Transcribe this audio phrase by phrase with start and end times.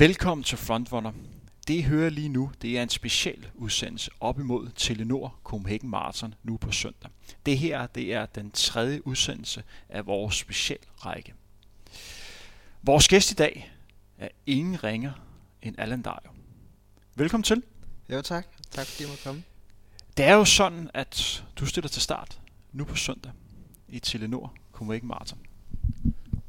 [0.00, 1.12] Velkommen til Frontrunner.
[1.68, 6.34] Det I hører lige nu, det er en speciel udsendelse op imod Telenor Copenhagen Marathon
[6.42, 7.10] nu på søndag.
[7.46, 11.34] Det her, det er den tredje udsendelse af vores specialrække.
[12.82, 13.72] Vores gæst i dag
[14.18, 15.12] er ingen ringer
[15.62, 16.30] end Allan Dario.
[17.14, 17.62] Velkommen til.
[18.08, 18.46] Jo tak.
[18.70, 19.42] Tak fordi jeg måtte komme.
[20.16, 22.40] Det er jo sådan, at du stiller til start
[22.72, 23.32] nu på søndag
[23.88, 25.38] i Telenor Copenhagen Marathon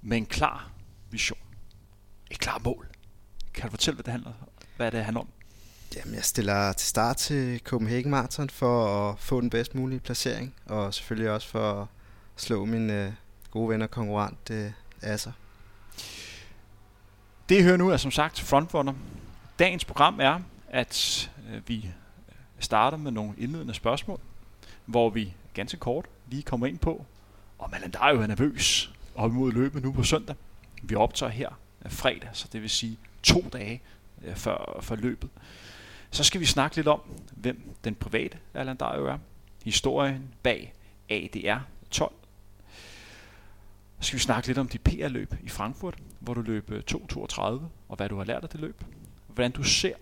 [0.02, 0.72] med en klar
[1.10, 1.40] vision.
[2.32, 2.91] Et klart mål.
[3.54, 4.32] Kan du fortælle, hvad det handler,
[4.78, 5.28] hvad det handler om?
[5.96, 10.54] Jamen, jeg stiller til start til Copenhagen Marathon for at få den bedst mulige placering,
[10.66, 11.88] og selvfølgelig også for at
[12.36, 13.14] slå min øh,
[13.52, 15.32] gode ven og konkurrent øh, Asser.
[17.50, 18.94] Det I hører nu er som sagt Frontrunner.
[19.60, 21.90] Dagens program er, at øh, vi
[22.60, 24.20] starter med nogle indledende spørgsmål,
[24.86, 27.06] hvor vi ganske kort lige kommer ind på,
[27.60, 30.36] om Alan Dario er nervøs op imod løbet nu på søndag.
[30.82, 31.50] Vi optager her
[31.88, 33.82] fredag, så det vil sige to dage
[34.24, 35.30] øh, før, før løbet.
[36.12, 37.02] Så skal vi snakke lidt om,
[37.36, 39.18] hvem den private Allan Dario er,
[39.64, 40.74] historien bag
[41.10, 41.60] ADR
[41.92, 42.14] 12.
[44.00, 47.42] Så skal vi snakke lidt om dit PR-løb i Frankfurt, hvor du løb øh, 2.32,
[47.90, 48.84] og hvad du har lært af det løb.
[49.28, 49.96] Hvordan du ser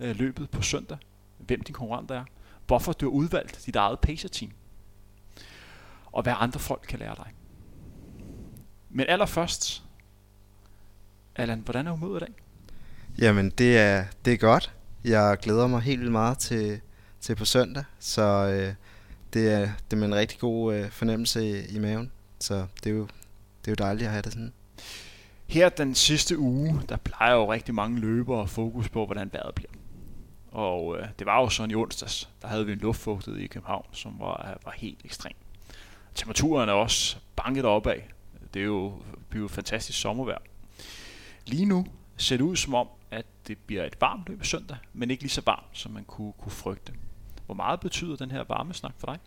[0.00, 0.98] øh, løbet på søndag,
[1.38, 2.24] hvem din konkurrent er,
[2.66, 4.52] hvorfor du har udvalgt dit eget pacer-team,
[6.12, 7.32] og hvad andre folk kan lære dig.
[8.90, 9.85] Men allerførst,
[11.38, 12.34] Allan, hvordan er humøret i dag?
[13.18, 14.72] Jamen, det er, det er godt.
[15.04, 16.80] Jeg glæder mig helt vildt meget til,
[17.20, 18.74] til på søndag, så øh,
[19.32, 22.12] det, er, det er med en rigtig god øh, fornemmelse i, i maven.
[22.40, 23.02] Så det er, jo,
[23.64, 24.52] det er jo dejligt at have det sådan.
[25.46, 29.54] Her den sidste uge, der plejer jo rigtig mange løbere at fokus på, hvordan vejret
[29.54, 29.70] bliver.
[30.52, 33.86] Og øh, det var jo sådan i onsdags, der havde vi en luftfugtighed i København,
[33.92, 35.32] som var, var helt ekstrem.
[36.14, 37.96] Temperaturen er også banket opad.
[38.54, 38.92] Det er jo,
[39.32, 40.38] det er jo fantastisk sommervejr.
[41.46, 41.86] Lige nu
[42.16, 45.30] ser det ud som om, at det bliver et varmt løb søndag, men ikke lige
[45.30, 46.92] så varmt, som man kunne, kunne frygte.
[47.46, 49.18] Hvor meget betyder den her varmesnak for dig?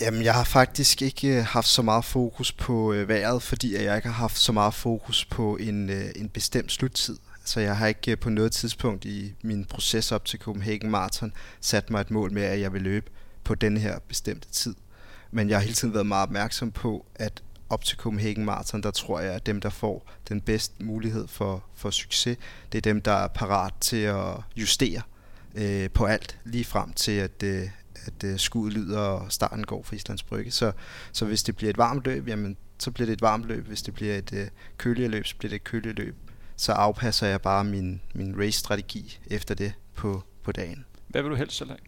[0.00, 3.96] Jamen, jeg har faktisk ikke øh, haft så meget fokus på øh, vejret, fordi jeg
[3.96, 7.18] ikke har haft så meget fokus på en, øh, en bestemt sluttid.
[7.44, 11.32] Så jeg har ikke øh, på noget tidspunkt i min proces op til Copenhagen Marathon
[11.60, 13.10] sat mig et mål med, at jeg vil løbe
[13.44, 14.74] på den her bestemte tid.
[15.30, 18.90] Men jeg har hele tiden været meget opmærksom på, at op til Copenhagen Marathon, der
[18.90, 22.36] tror jeg, at dem, der får den bedste mulighed for, for succes,
[22.72, 25.02] det er dem, der er parat til at justere
[25.54, 27.68] øh, på alt, lige frem til, at, øh,
[28.06, 30.50] at øh, skuddet lyder og starten går for Islands Brygge.
[30.50, 30.72] Så,
[31.12, 33.66] så hvis det bliver et varmt løb, jamen, så bliver det et varmt løb.
[33.66, 34.48] Hvis det bliver et øh,
[34.78, 36.16] køligere løb, så bliver det et køligere løb.
[36.56, 40.84] Så afpasser jeg bare min, min race-strategi efter det på, på dagen.
[41.08, 41.78] Hvad vil du helst selv have?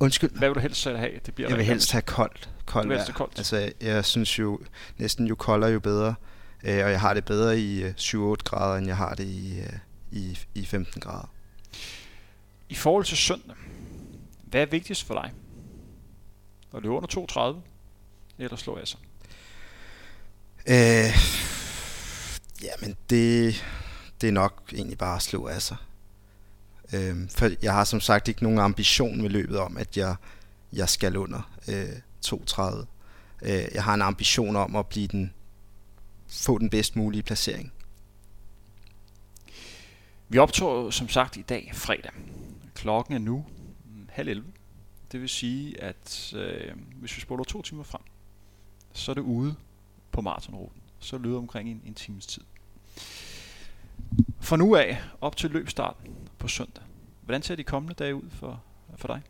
[0.00, 0.30] Undskyld.
[0.30, 1.20] Hvad vil du helst have?
[1.26, 2.50] Det bliver jeg vil helst have koldt.
[2.66, 3.12] koldt, vejr.
[3.12, 3.38] koldt.
[3.38, 4.60] Altså, jeg, synes jo,
[4.96, 6.14] næsten jo koldere, jo bedre.
[6.64, 9.60] Øh, og jeg har det bedre i øh, 7-8 grader, end jeg har det i,
[9.60, 9.72] øh,
[10.10, 11.32] i, i 15 grader.
[12.68, 13.56] I forhold til søndag,
[14.44, 15.32] hvad er vigtigst for dig?
[16.76, 17.62] At løbe under 32,
[18.38, 18.98] eller slå af sig?
[20.66, 21.10] Øh,
[22.62, 23.64] jamen, det,
[24.20, 25.76] det er nok egentlig bare at slå af sig.
[26.92, 30.16] Øh, for jeg har som sagt ikke nogen ambition med løbet om, at jeg,
[30.72, 31.88] jeg skal under øh,
[32.20, 32.86] 32.
[33.42, 35.34] Øh, jeg har en ambition om at blive den,
[36.28, 37.72] få den bedst mulige placering.
[40.28, 42.12] Vi optog som sagt i dag fredag.
[42.74, 43.44] Klokken er nu
[43.84, 44.46] mm, halv 11.
[45.12, 48.02] Det vil sige, at øh, hvis vi spoler to timer frem,
[48.92, 49.54] så er det ude
[50.12, 50.82] på maratonruten.
[50.98, 52.42] Så lyder omkring en, en times tid.
[54.40, 56.84] For nu af, op til løbstarten på søndag.
[57.24, 58.62] Hvordan ser de kommende dage ud for,
[58.96, 59.22] for dig?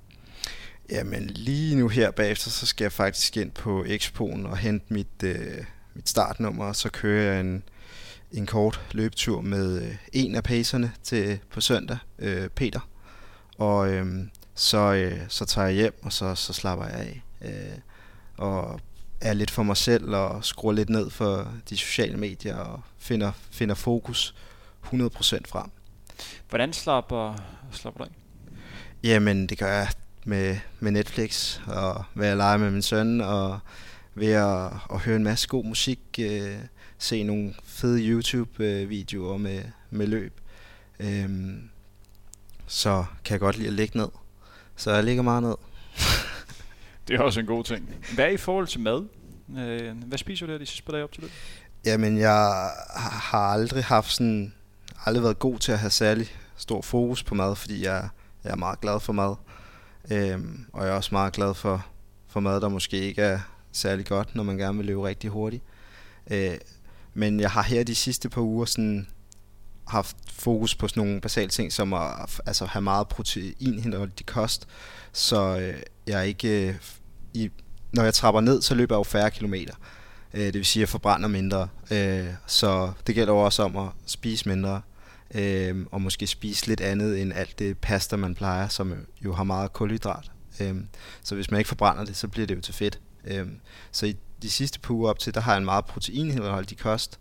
[0.91, 5.23] Jamen lige nu her bagefter, så skal jeg faktisk ind på Expoen og hente mit,
[5.25, 5.65] øh,
[5.95, 7.63] mit startnummer, og så kører jeg en,
[8.33, 12.89] en kort løbetur med øh, en af pacerne til på søndag, øh, Peter.
[13.59, 14.07] Og øh,
[14.55, 17.23] så, øh, så tager jeg hjem, og så, så slapper jeg af.
[17.45, 17.79] Øh,
[18.37, 18.81] og
[19.21, 23.33] er lidt for mig selv og skruer lidt ned for de sociale medier og finder,
[23.51, 24.35] finder fokus
[24.85, 24.91] 100%
[25.49, 25.71] frem.
[26.49, 27.35] Hvordan slapper,
[27.73, 28.17] slapper du af?
[29.03, 29.89] Jamen, det gør jeg
[30.25, 33.59] med, med Netflix, og ved at lege med min søn, og
[34.15, 36.57] ved at, at høre en masse god musik, øh,
[36.99, 40.41] se nogle fede YouTube-videoer med, med løb.
[41.01, 41.71] Øhm,
[42.67, 44.09] så kan jeg godt lide at ligge ned.
[44.77, 45.55] Så jeg ligger meget ned.
[47.09, 47.95] det er også en god ting.
[48.15, 49.05] Hvad er i forhold til mad?
[49.59, 51.31] Øh, hvad spiser du der de sidste par dage op til det?
[51.85, 54.55] Jamen, jeg har aldrig haft sådan,
[55.05, 58.09] aldrig været god til at have særlig stor fokus på mad, fordi jeg,
[58.45, 59.35] jeg er meget glad for mad.
[60.11, 61.87] Øhm, og jeg er også meget glad for,
[62.29, 63.39] for mad, der måske ikke er
[63.73, 65.63] særlig godt, når man gerne vil løbe rigtig hurtigt.
[66.31, 66.59] Øh,
[67.15, 69.07] men jeg har her de sidste par uger sådan
[69.89, 74.69] haft fokus på sådan nogle basale ting, som at altså, have meget proteinindholdig kost,
[75.13, 76.69] så øh, jeg ikke...
[76.69, 76.75] Øh,
[77.35, 77.51] i,
[77.93, 79.75] når jeg trapper ned, så løber jeg jo færre kilometer.
[80.35, 81.69] Øh, det vil sige, at jeg forbrænder mindre.
[81.91, 84.83] Øh, så det gælder jo også om at spise mindre.
[85.35, 89.45] Øh, og måske spise lidt andet end alt det pasta, man plejer, som jo har
[89.45, 90.31] meget kulhydrat.
[90.61, 90.77] Øh,
[91.23, 93.01] så hvis man ikke forbrænder det, så bliver det jo til fedt.
[93.25, 93.47] Øh,
[93.93, 97.19] så i de sidste par uger op til, der har jeg en meget proteinindholdig kost.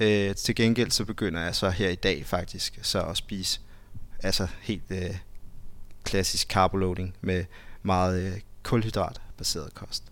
[0.00, 3.60] Øh, til gengæld så begynder jeg så her i dag faktisk så at spise
[4.22, 5.18] altså helt øh,
[6.04, 7.44] klassisk carboloading med
[7.82, 10.04] meget øh, kulhydratbaseret kost.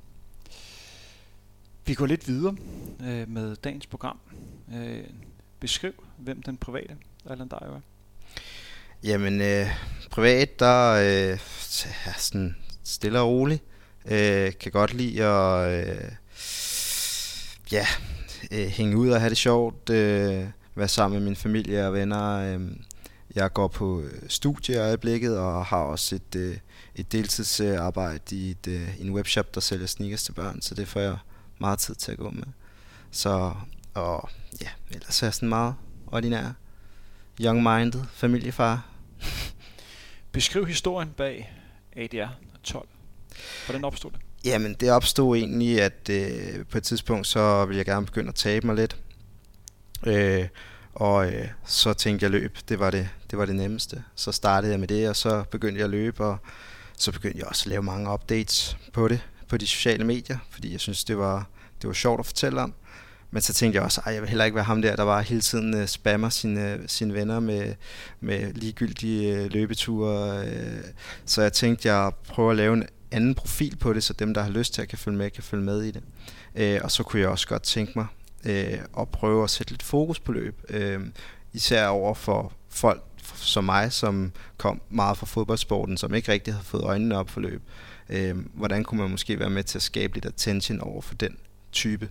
[1.87, 2.57] Vi går lidt videre
[3.01, 4.19] øh, med dagens program.
[4.75, 5.05] Øh,
[5.61, 6.97] beskriv, hvem den private
[7.31, 7.81] Allan Dyer.
[9.05, 9.67] Jamen, øh,
[10.11, 11.39] privat, der øh,
[12.07, 13.63] er sådan stille og roligt.
[14.05, 16.13] Øh, kan godt lide at øh,
[17.73, 17.87] ja,
[18.53, 19.91] øh, hænge ud og have det sjovt.
[19.91, 20.45] Øh,
[20.75, 22.39] være sammen med min familie og venner.
[22.39, 22.71] Øh,
[23.35, 26.57] jeg går på øh, studie i øjeblikket og har også et, øh,
[26.95, 31.01] et deltidsarbejde i et, øh, en webshop, der sælger sneakers til børn, så det får
[31.01, 31.17] jeg
[31.59, 32.45] meget tid til at gå med.
[33.11, 33.55] Så,
[33.95, 34.29] og
[34.63, 35.75] ja, ellers er jeg sådan meget
[36.07, 36.53] ordinær,
[37.41, 38.87] young-minded familiefar.
[40.33, 41.53] Beskriv historien bag
[41.97, 42.29] ADR
[42.63, 42.89] 12.
[43.67, 44.21] Hvordan opstod det?
[44.45, 48.35] Jamen, det opstod egentlig, at øh, på et tidspunkt, så ville jeg gerne begynde at
[48.35, 48.97] tabe mig lidt.
[50.07, 50.49] Øh,
[50.95, 54.05] og øh, så tænkte jeg løb, det var det, det var det nemmeste.
[54.15, 56.39] Så startede jeg med det, og så begyndte jeg at løbe, og
[56.97, 60.73] så begyndte jeg også at lave mange updates på det, på de sociale medier, fordi
[60.73, 61.49] jeg synes, det var,
[61.83, 62.75] det var sjovt at fortælle om.
[63.31, 65.23] Men så tænkte jeg også, at jeg vil heller ikke være ham der, der bare
[65.23, 67.75] hele tiden uh, spammer sine, sine venner med,
[68.21, 70.41] med ligegyldige uh, løbeture.
[70.41, 70.85] Uh,
[71.25, 74.43] så jeg tænkte, jeg prøver at lave en anden profil på det, så dem, der
[74.43, 76.03] har lyst til at kan følge med, kan følge med i det.
[76.79, 78.07] Uh, og så kunne jeg også godt tænke mig
[78.45, 80.61] uh, at prøve at sætte lidt fokus på løb.
[80.75, 81.03] Uh,
[81.53, 83.03] især over for folk
[83.35, 87.41] som mig, som kom meget fra fodboldsporten, som ikke rigtig havde fået øjnene op for
[87.41, 87.63] løb.
[88.09, 91.37] Uh, hvordan kunne man måske være med til at skabe lidt attention over for den
[91.73, 92.11] type øh,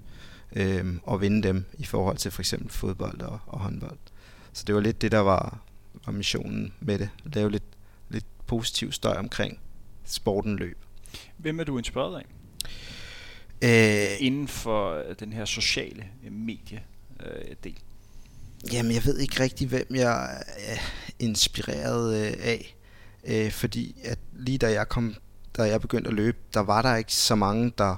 [1.04, 3.98] og vinde dem i forhold til for eksempel fodbold og, og håndbold.
[4.54, 5.60] Så det var lidt det, der var,
[6.06, 7.10] var missionen med det.
[7.24, 7.64] Lave lidt,
[8.10, 9.60] lidt positiv støj omkring
[10.04, 10.78] sporten løb.
[11.38, 12.26] Hvem er du inspireret af?
[13.62, 16.84] Øh, Inden for den her sociale medie
[17.26, 17.80] øh, del.
[18.72, 20.78] Jamen, jeg ved ikke rigtig, hvem jeg er
[21.20, 22.76] inspireret øh, af.
[23.28, 25.16] Øh, fordi at lige da jeg kom
[25.58, 27.96] da jeg begyndte at løbe, der var der ikke så mange, der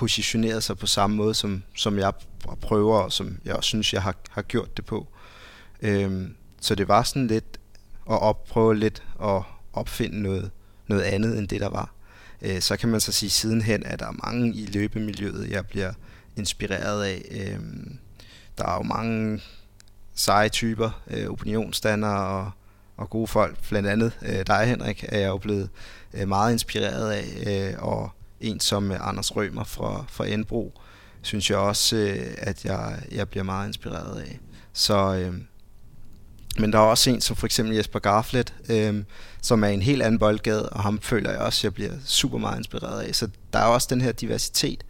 [0.00, 2.12] positioneret sig på samme måde, som, som jeg
[2.60, 5.08] prøver, og som jeg synes, jeg har, har gjort det på.
[5.82, 7.60] Øhm, så det var sådan lidt
[8.10, 9.42] at op, prøve lidt at
[9.72, 10.50] opfinde noget,
[10.86, 11.94] noget andet end det, der var.
[12.42, 15.92] Øh, så kan man så sige sidenhen, at der er mange i løbemiljøet, jeg bliver
[16.36, 17.22] inspireret af.
[17.30, 17.98] Øhm,
[18.58, 19.42] der er jo mange
[20.14, 22.50] seje typer, øh, opinionsdannere og,
[22.96, 23.68] og gode folk.
[23.68, 25.70] Blandt andet øh, dig, Henrik, er jeg jo blevet
[26.14, 30.80] øh, meget inspireret af, øh, og en som øh, Anders Rømer fra, fra Enbro,
[31.22, 34.38] synes jeg også, øh, at jeg, jeg bliver meget inspireret af.
[34.72, 35.34] Så, øh,
[36.58, 39.04] men der er også en som for eksempel Jesper Garflet, øh,
[39.42, 42.38] som er en helt anden boldgade, og ham føler jeg også, at jeg bliver super
[42.38, 43.14] meget inspireret af.
[43.14, 44.84] Så der er også den her diversitet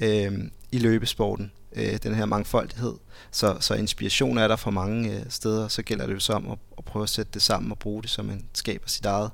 [0.00, 0.32] øh,
[0.72, 2.94] i løbesporten, øh, den her mangfoldighed.
[3.30, 6.50] Så, så inspiration er der fra mange øh, steder, så gælder det jo så om
[6.50, 9.30] at, at prøve at sætte det sammen og bruge det, så man skaber sit eget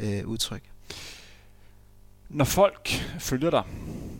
[0.00, 0.62] øh, udtryk.
[2.28, 3.62] Når folk følger dig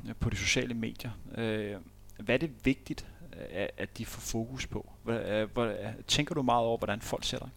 [0.09, 1.73] øh, på de sociale medier, øh,
[2.21, 4.93] hvad er det vigtigt, øh, at de får fokus på?
[5.03, 5.75] Hvad, øh,
[6.09, 7.49] tænker du meget over, hvordan folk ser dig?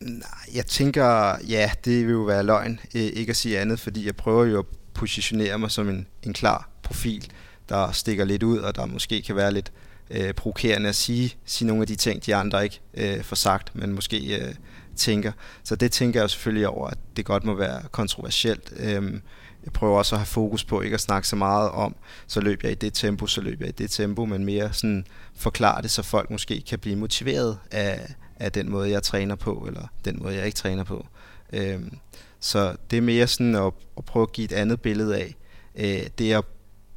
[0.00, 4.16] Nej, jeg tænker, ja, det vil jo være løgn, ikke at sige andet, fordi jeg
[4.16, 7.32] prøver jo at positionere mig som en, en klar profil,
[7.68, 9.72] der stikker lidt ud, og der måske kan være lidt
[10.10, 13.74] øh, provokerende at sige, sige nogle af de ting, de andre ikke øh, får sagt,
[13.74, 14.54] men måske øh,
[14.96, 15.32] tænker.
[15.64, 18.72] Så det tænker jeg selvfølgelig over, at det godt må være kontroversielt.
[18.76, 19.20] Øh,
[19.64, 22.62] jeg prøver også at have fokus på ikke at snakke så meget om, så løb
[22.62, 25.90] jeg i det tempo, så løb jeg i det tempo, men mere sådan forklare det,
[25.90, 30.22] så folk måske kan blive motiveret af, af den måde, jeg træner på, eller den
[30.22, 31.06] måde, jeg ikke træner på.
[31.52, 31.98] Øhm,
[32.40, 35.34] så det er mere sådan at, at prøve at give et andet billede af.
[35.74, 36.44] Øh, det at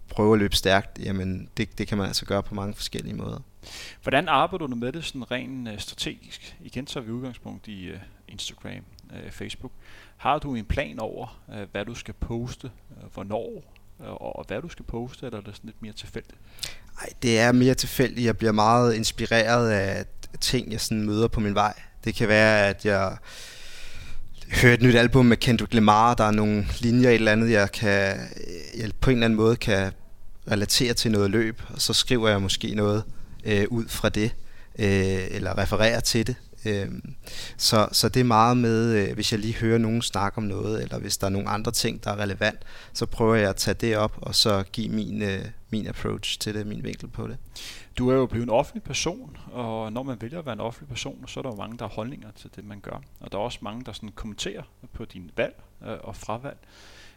[0.10, 3.40] prøve at løbe stærkt, jamen det, det kan man altså gøre på mange forskellige måder.
[4.04, 6.58] Hvordan arbejder du med det sådan rent øh, strategisk?
[6.62, 9.72] Igen så vi udgangspunkt i uh, Instagram, øh, Facebook.
[10.18, 14.62] Har du en plan over, øh, hvad du skal poste, øh, hvornår, øh, og hvad
[14.62, 16.40] du skal poste, eller er det sådan lidt mere tilfældigt?
[17.02, 18.26] Nej, det er mere tilfældigt.
[18.26, 20.06] Jeg bliver meget inspireret af
[20.42, 21.74] ting, jeg sådan møder på min vej.
[22.04, 23.18] Det kan være, at jeg
[24.62, 27.72] hører et nyt album med Kendrick Lamar, der er nogle linjer et eller andet, jeg
[27.72, 28.18] kan
[28.78, 29.92] jeg på en eller anden måde kan
[30.52, 33.04] relatere til noget løb, og så skriver jeg måske noget
[33.46, 34.36] øh, ud fra det,
[34.80, 36.36] øh, eller refererer til det.
[36.66, 37.16] Øhm,
[37.58, 40.84] så, så det er meget med, øh, hvis jeg lige hører nogen snakke om noget,
[40.84, 42.60] eller hvis der er nogle andre ting, der er relevant,
[42.94, 46.54] så prøver jeg at tage det op, og så give min, øh, min approach til
[46.54, 47.38] det, min vinkel på det.
[47.98, 50.90] Du er jo blevet en offentlig person, og når man vælger at være en offentlig
[50.90, 53.02] person, så er der jo mange, der har holdninger til det, man gør.
[53.20, 56.58] Og der er også mange, der sådan kommenterer på din valg øh, og fravalg.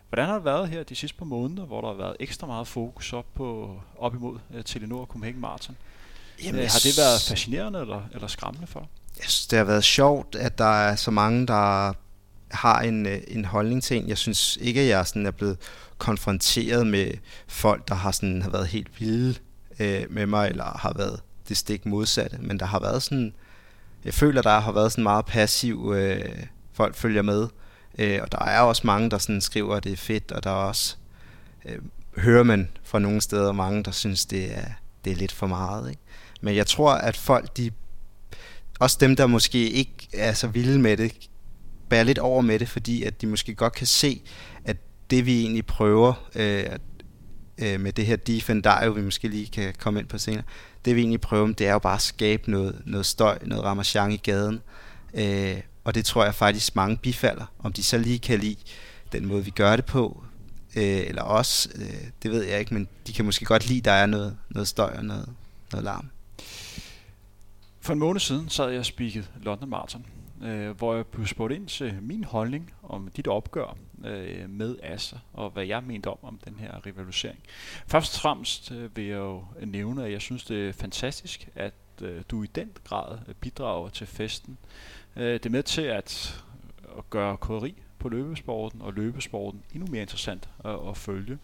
[0.08, 2.66] Hvordan har det været her de sidste par måneder, hvor der har været ekstra meget
[2.66, 5.76] fokus op, på, op imod Telenor Copenhagen Marathon?
[6.44, 8.88] Jamen, har det været fascinerende eller, eller skræmmende for dig?
[9.18, 11.92] Jeg synes, det har været sjovt, at der er så mange, der
[12.50, 14.08] har en, øh, en holdning til en.
[14.08, 15.56] Jeg synes ikke, at jeg sådan er blevet
[15.98, 17.12] konfronteret med
[17.48, 19.34] folk, der har, sådan, har været helt vilde
[19.78, 22.38] øh, med mig, eller har været det stik modsatte.
[22.40, 23.34] Men der har været sådan,
[24.04, 27.48] jeg føler, der har været sådan meget passiv, øh, folk følger med.
[27.98, 30.50] Øh, og der er også mange, der sådan skriver, at det er fedt, og der
[30.50, 30.96] er også,
[31.64, 31.78] øh,
[32.16, 34.64] hører man fra nogle steder, mange, der synes, det er,
[35.04, 35.90] det er lidt for meget.
[35.90, 36.02] Ikke?
[36.40, 37.70] Men jeg tror, at folk, de,
[38.78, 41.12] også dem, der måske ikke er så vilde med det,
[41.88, 44.22] bærer lidt over med det, fordi at de måske godt kan se,
[44.64, 44.76] at
[45.10, 46.64] det vi egentlig prøver øh,
[47.58, 50.44] øh, med det her Defendario, vi måske lige kan komme ind på senere,
[50.84, 54.12] det vi egentlig prøver, det er jo bare at skabe noget, noget støj, noget ramachan
[54.12, 54.60] i gaden.
[55.14, 57.52] Øh, og det tror jeg faktisk mange bifalder.
[57.58, 58.56] Om de så lige kan lide
[59.12, 60.24] den måde, vi gør det på,
[60.76, 63.84] øh, eller også, øh, det ved jeg ikke, men de kan måske godt lide, at
[63.84, 65.28] der er noget, noget støj og noget,
[65.72, 66.10] noget larm.
[67.88, 70.06] For en måned siden sad jeg og spikket London Marathon,
[70.42, 75.18] øh, hvor jeg blev spurgt ind til min holdning om dit opgør øh, med Asser,
[75.32, 77.38] og hvad jeg mente om, om den her rivalisering.
[77.86, 81.74] Først og fremmest øh, vil jeg jo nævne, at jeg synes, det er fantastisk, at
[82.02, 84.58] øh, du i den grad bidrager til festen.
[85.16, 86.42] Øh, det er med til at,
[86.98, 91.38] at gøre koderi på løbesporten og løbesporten endnu mere interessant at, at følge.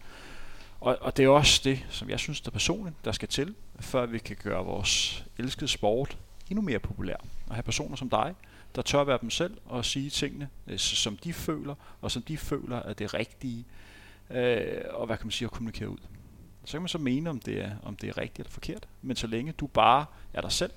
[0.79, 4.05] Og, og det er også det, som jeg synes, der personligt, der skal til, før
[4.05, 6.17] vi kan gøre vores elskede sport
[6.49, 7.15] endnu mere populær.
[7.47, 8.35] Og have personer som dig,
[8.75, 12.37] der tør være dem selv og sige tingene, øh, som de føler, og som de
[12.37, 13.65] føler er det rigtige,
[14.29, 15.97] øh, og hvad kan man sige, at kommunikere ud.
[16.65, 19.15] Så kan man så mene, om det, er, om det er rigtigt eller forkert, men
[19.15, 20.71] så længe du bare er dig selv,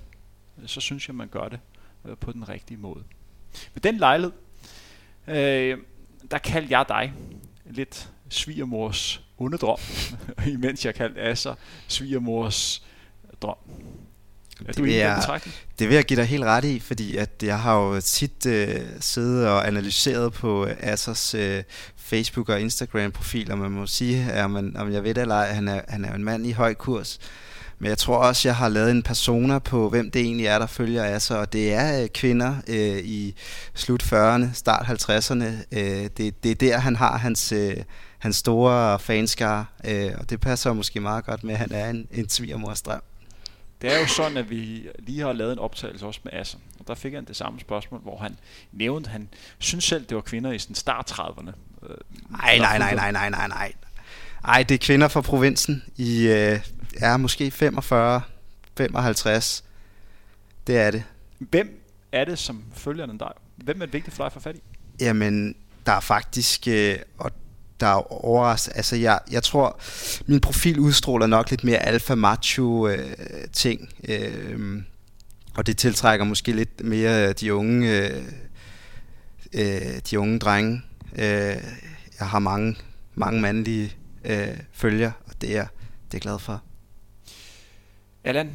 [0.61, 1.59] øh, så synes jeg, man gør det
[2.05, 3.03] øh, på den rigtige måde.
[3.73, 4.31] Med den lejlighed,
[5.27, 5.77] øh,
[6.31, 7.13] der kaldte jeg dig
[7.65, 9.79] lidt svigermors underdrøm,
[10.53, 11.55] imens jeg kaldte Asser
[11.87, 12.85] svigermors
[13.41, 13.57] drøm.
[14.67, 15.41] Er det, vil jeg,
[15.79, 18.79] det vil jeg give dig helt ret i, fordi at jeg har jo tit øh,
[18.99, 21.63] siddet og analyseret på Assers øh,
[21.95, 23.55] Facebook- og Instagram-profiler.
[23.55, 26.13] Man må sige, at man, om jeg ved det eller ej, han er, han er
[26.13, 27.19] en mand i høj kurs.
[27.79, 30.65] Men jeg tror også, jeg har lavet en persona på, hvem det egentlig er, der
[30.65, 33.35] følger Asser, og det er øh, kvinder øh, i
[33.73, 35.45] slut 40'erne, start 50'erne.
[35.71, 37.77] Øh, det, det er der, han har hans, øh,
[38.19, 42.07] hans store fanskare, øh, og det passer måske meget godt med, at han er en,
[42.11, 43.01] en svigermorstrøm.
[43.81, 46.87] Det er jo sådan, at vi lige har lavet en optagelse også med Asser, og
[46.87, 48.37] der fik han det samme spørgsmål, hvor han
[48.71, 51.51] nævnte, han synes selv, det var kvinder i sådan start 30'erne.
[52.29, 53.73] Nej, nej, nej, nej, nej, nej, nej.
[54.43, 56.59] Ej, det er kvinder fra provinsen i, øh,
[57.01, 58.21] er måske 45,
[58.77, 59.63] 55.
[60.67, 61.03] Det er det.
[61.37, 61.81] Hvem
[62.11, 63.31] er det, som følger den dig?
[63.55, 64.59] Hvem er det vigtigt for dig at få fat i?
[64.99, 65.55] Jamen,
[65.85, 67.31] der er faktisk, øh, og
[67.79, 68.69] der er.
[68.75, 69.79] Altså, jeg, jeg tror,
[70.25, 73.15] min profil udstråler nok lidt mere alfa macho øh,
[73.53, 73.89] ting.
[74.07, 74.81] Øh,
[75.55, 78.23] og det tiltrækker måske lidt mere øh, de unge, øh,
[79.53, 80.81] øh, de unge drenge.
[81.11, 81.57] Øh,
[82.19, 82.75] jeg har mange,
[83.15, 83.95] mange mandlige
[84.25, 85.67] øh, følger, og det er,
[86.11, 86.63] det er glad for.
[88.23, 88.51] Allan,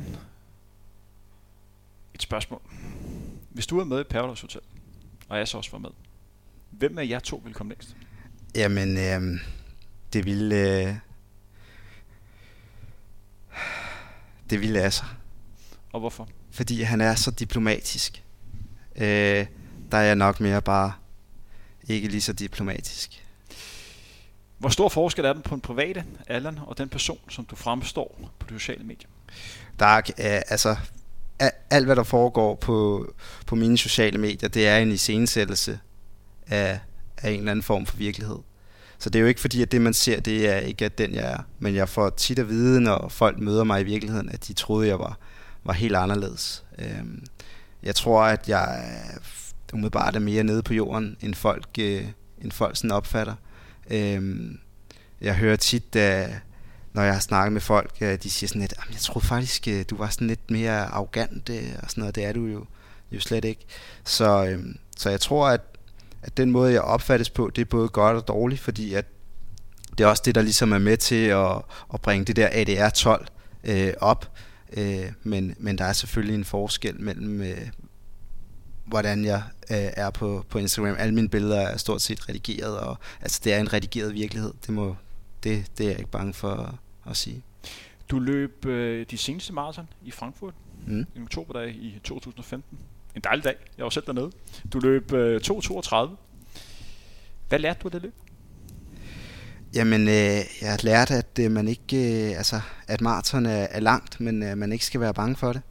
[2.14, 2.61] et spørgsmål.
[3.50, 4.61] Hvis du er med i Paradise Hotel,
[5.28, 5.90] og jeg så også var med,
[6.71, 7.97] hvem af jer to vil komme længst?
[8.55, 9.41] Jamen, øh,
[10.13, 10.57] det ville...
[10.57, 10.95] Øh,
[14.51, 15.17] det ville Asser.
[15.93, 16.29] Og hvorfor?
[16.51, 18.23] Fordi han er så diplomatisk.
[18.97, 19.47] Øh,
[19.93, 20.93] der er jeg nok mere bare
[21.89, 23.25] ikke lige så diplomatisk.
[24.59, 28.31] Hvor stor forskel er den på en private Allan og den person, som du fremstår
[28.39, 29.09] på de sociale medier?
[29.79, 30.77] Der er, øh, altså,
[31.71, 33.09] alt hvad der foregår på,
[33.47, 35.79] på mine sociale medier, det er en iscenesættelse
[36.47, 36.81] af,
[37.25, 38.38] af en eller anden form for virkelighed.
[38.99, 41.14] Så det er jo ikke fordi, at det man ser, det er ikke at den
[41.14, 41.38] jeg er.
[41.59, 44.88] Men jeg får tit at vide, når folk møder mig i virkeligheden, at de troede,
[44.88, 45.19] jeg var,
[45.64, 46.64] var helt anderledes.
[46.78, 47.25] Øhm,
[47.83, 48.85] jeg tror, at jeg
[49.73, 52.04] umiddelbart er mere nede på jorden, end folk, øh,
[52.43, 53.35] end folk sådan opfatter.
[53.90, 54.59] Øhm,
[55.21, 56.31] jeg hører tit, at
[56.93, 59.97] når jeg har snakket med folk, de siger sådan lidt, jeg troede faktisk, øh, du
[59.97, 62.14] var sådan lidt mere arrogant øh, og sådan noget.
[62.14, 62.64] Det er du jo,
[63.12, 63.64] jo slet ikke.
[64.04, 65.61] Så, øhm, så jeg tror, at,
[66.25, 69.07] at den måde, jeg opfattes på, det er både godt og dårligt, fordi at
[69.99, 71.57] det er også det, der ligesom er med til at,
[71.95, 73.26] at bringe det der ADR-12
[73.64, 74.37] øh, op.
[74.76, 77.69] Øh, men, men der er selvfølgelig en forskel mellem, øh,
[78.85, 80.97] hvordan jeg øh, er på, på Instagram.
[80.99, 84.52] Alle mine billeder er stort set redigeret, og altså, det er en redigeret virkelighed.
[84.66, 84.97] Det, må,
[85.43, 86.78] det, det er jeg ikke bange for
[87.11, 87.43] at, sige.
[88.11, 90.54] Du løb øh, de seneste maraton i Frankfurt
[90.87, 91.07] Mm.
[91.16, 92.78] en oktoberdag i 2015.
[93.16, 93.56] En dejlig dag.
[93.76, 94.30] Jeg var selv dernede.
[94.73, 95.94] Du løb øh, 2.32.
[97.49, 98.14] Hvad lærte du af det løb?
[99.75, 103.80] Jamen, øh, jeg har lært, at øh, man ikke, øh, altså, at maraton er, er
[103.80, 105.62] langt, men øh, man ikke skal være bange for det.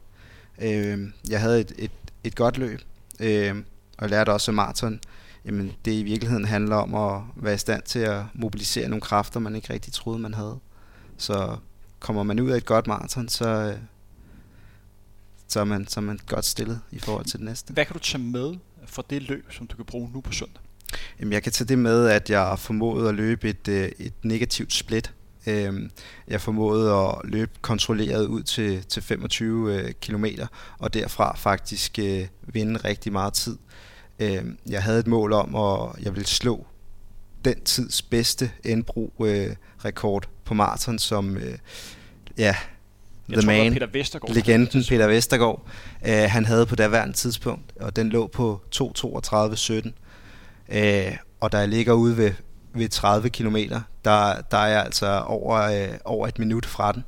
[0.62, 1.90] Øh, jeg havde et, et,
[2.24, 2.80] et godt løb,
[3.20, 3.56] øh,
[3.98, 5.00] og lærte også maraton.
[5.44, 9.40] Jamen, det i virkeligheden handler om at være i stand til at mobilisere nogle kræfter,
[9.40, 10.58] man ikke rigtig troede, man havde.
[11.16, 11.56] Så
[12.00, 13.76] kommer man ud af et godt maraton, så, øh,
[15.54, 17.72] så, er man, så er man godt stillet i forhold til det næste.
[17.72, 18.54] Hvad kan du tage med
[18.86, 20.62] fra det løb, som du kan bruge nu på søndag?
[21.20, 24.72] Jamen, jeg kan tage det med, at jeg formåede at løbe et, øh, et negativt
[24.72, 25.12] split.
[25.46, 25.90] Øhm,
[26.28, 30.24] Jeg formåede at løbe kontrolleret ud til, til 25 øh, km,
[30.78, 33.58] og derfra faktisk øh, vinde rigtig meget tid.
[34.18, 36.66] Øhm, Jeg havde et mål om, at jeg ville slå
[37.44, 41.38] den tids bedste indbrug-rekord på maraton, som
[42.38, 42.56] ja,
[43.28, 44.34] Jeg The tror, Man, Peter Vestergaard.
[44.34, 45.66] legenden Peter Vestergaard,
[46.06, 49.92] øh, han havde på daværende tidspunkt, og den lå på 2.32.17.
[50.72, 52.30] Øh, og jeg ligger ude ved,
[52.74, 53.56] ved 30 km,
[54.04, 57.04] der, der er jeg altså over, øh, over et minut fra den.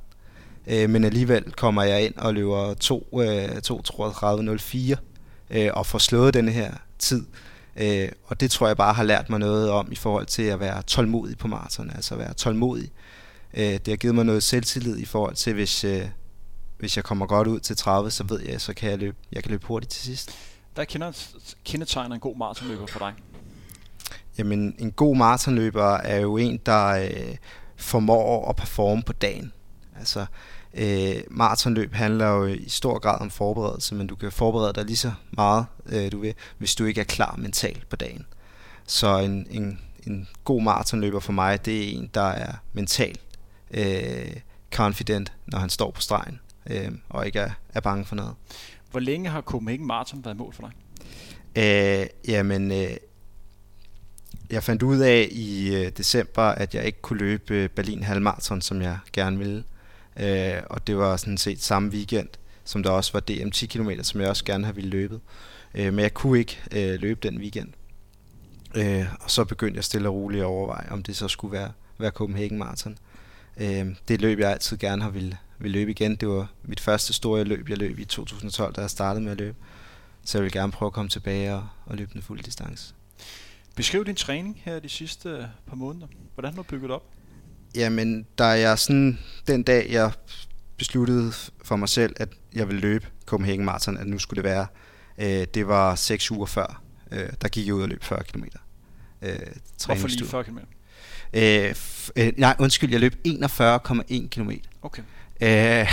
[0.67, 4.97] Øh, men alligevel kommer jeg ind og løber 2, øh, 2.33.04
[5.51, 7.27] øh, og får slået denne her tid.
[7.77, 10.61] Øh, og det tror jeg bare har lært mig noget om i forhold til at
[10.61, 12.85] være tålmodig på maraton, altså at være tålmodig.
[12.85, 13.06] Øh,
[13.63, 16.09] det har givet mig noget selvtillid i forhold til, hvis, øh,
[16.79, 19.43] hvis jeg kommer godt ud til 30, så ved jeg, så kan jeg løbe, jeg
[19.43, 20.31] kan løbe hurtigt til sidst.
[20.77, 21.13] Der kender,
[21.65, 23.15] kendetegner en god maratonløber for dig.
[24.39, 27.37] Jamen, en god maratonløber er jo en, der øh,
[27.77, 29.53] formår at performe på dagen.
[29.99, 30.27] Altså,
[30.75, 34.97] øh, maratonløb handler jo i stor grad om forberedelse, men du kan forberede dig lige
[34.97, 38.27] så meget, øh, du vil, hvis du ikke er klar mentalt på dagen.
[38.87, 43.21] Så en, en, en god maratonløber for mig, det er en, der er mentalt
[43.71, 44.37] øh,
[44.75, 48.35] confident, når han står på stregen, øh, og ikke er, er bange for noget.
[48.91, 50.73] Hvor længe har Copenhagen Marathon været mål for dig?
[51.57, 52.97] Øh, jamen, øh,
[54.51, 58.61] jeg fandt ud af i øh, december, at jeg ikke kunne løbe øh, Berlin Halvmarathon,
[58.61, 59.65] som jeg gerne ville.
[60.17, 62.29] Øh, og det var sådan set samme weekend,
[62.65, 65.21] som der også var DM 10 km, som jeg også gerne havde ville løbet.
[65.75, 67.69] Øh, men jeg kunne ikke øh, løbe den weekend.
[68.77, 71.73] Øh, og så begyndte jeg stille og roligt at overveje, om det så skulle være,
[71.99, 72.99] være Copenhagen Marathon.
[73.57, 76.17] Øh, det et løb, jeg altid gerne har ville, ville løbe igen.
[76.17, 79.39] Det var mit første store løb, jeg løb i 2012, da jeg startede med at
[79.39, 79.57] løbe.
[80.25, 82.95] Så jeg vil gerne prøve at komme tilbage og, og løbe den fulde distance.
[83.75, 86.07] Beskriv din træning her de sidste øh, par måneder.
[86.35, 87.03] Hvordan har du bygget op?
[87.75, 90.13] Jamen, da jeg sådan, den dag jeg
[90.77, 91.33] besluttede
[91.65, 94.67] for mig selv, at jeg ville løbe Copenhagen Marathon, at nu skulle det være,
[95.19, 98.43] øh, det var 6 uger før, øh, der gik jeg ud og løb 40 km.
[98.43, 98.49] Øh,
[99.23, 100.29] Hvorfor lige træningsstue.
[100.29, 100.59] 40 km?
[101.33, 101.75] Øh,
[102.17, 104.51] øh, nej, undskyld, jeg løb 41,1 km.
[104.83, 105.03] Okay.
[105.41, 105.87] Øh,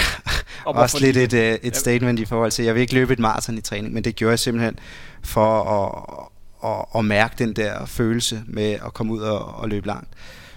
[0.66, 3.20] Og også lidt et, øh, et statement i forhold til, jeg vil ikke løbe et
[3.20, 4.80] maraton i træning, men det gjorde jeg simpelthen
[5.24, 9.88] for at, at, at mærke den der følelse med at komme ud og, og løbe
[9.88, 10.10] langt.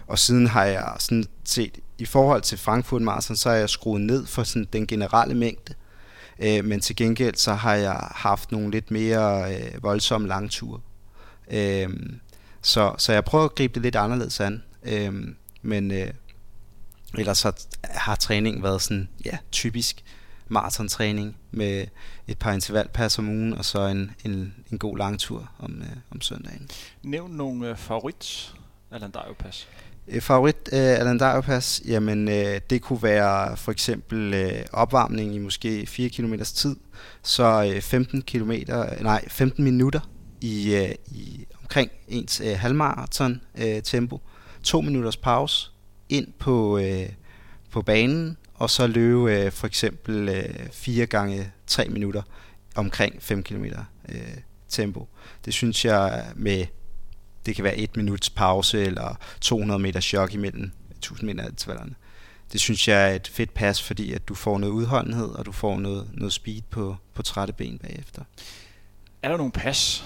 [0.07, 4.01] Og siden har jeg sådan set, i forhold til Frankfurt Marathon, så har jeg skruet
[4.01, 5.75] ned for sådan den generelle mængde.
[6.39, 10.81] Øh, men til gengæld så har jeg haft nogle lidt mere øh, voldsomme langture.
[11.51, 11.89] Øh,
[12.67, 14.63] så, så jeg prøver at gribe det lidt anderledes an.
[14.83, 15.15] Øh,
[15.63, 16.11] men øh,
[17.19, 20.05] ellers har, har træningen været sådan, ja, typisk
[20.49, 21.87] maratontræning med
[22.27, 26.21] et par intervallpas om ugen, og så en, en, en god langtur om, øh, om
[26.21, 26.69] søndagen.
[27.03, 28.55] Nævn nogle øh, favorit
[28.91, 29.69] Alan pas.
[30.09, 35.39] Øh, Favorit øh, Alan Pas, jamen øh, det kunne være for eksempel øh, opvarmning i
[35.39, 36.77] måske 4 km tid,
[37.23, 38.53] så øh, 15 km,
[39.01, 40.01] nej 15 minutter
[40.41, 44.21] i, øh, i omkring ens øh, halvmarathon øh, tempo,
[44.63, 45.71] to minutters pause
[46.09, 47.09] ind på øh,
[47.71, 52.23] på banen og så løbe øh, for eksempel øh, 4 gange 3 minutter
[52.75, 53.65] omkring 5 km
[54.09, 54.37] øh,
[54.69, 55.09] tempo.
[55.45, 56.67] Det synes jeg med
[57.47, 61.95] det kan være et minuts pause eller 200 meter chok imellem 1000 meter intervallerne.
[62.53, 65.53] Det synes jeg er et fedt pas, fordi at du får noget udholdenhed, og du
[65.53, 68.23] får noget, noget speed på, på trætte ben bagefter.
[69.23, 70.05] Er der nogle pas,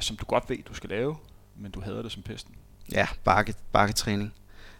[0.00, 1.16] som du godt ved, du skal lave,
[1.56, 2.54] men du hader det som pesten?
[2.92, 4.34] Ja, bakke, bakketræning.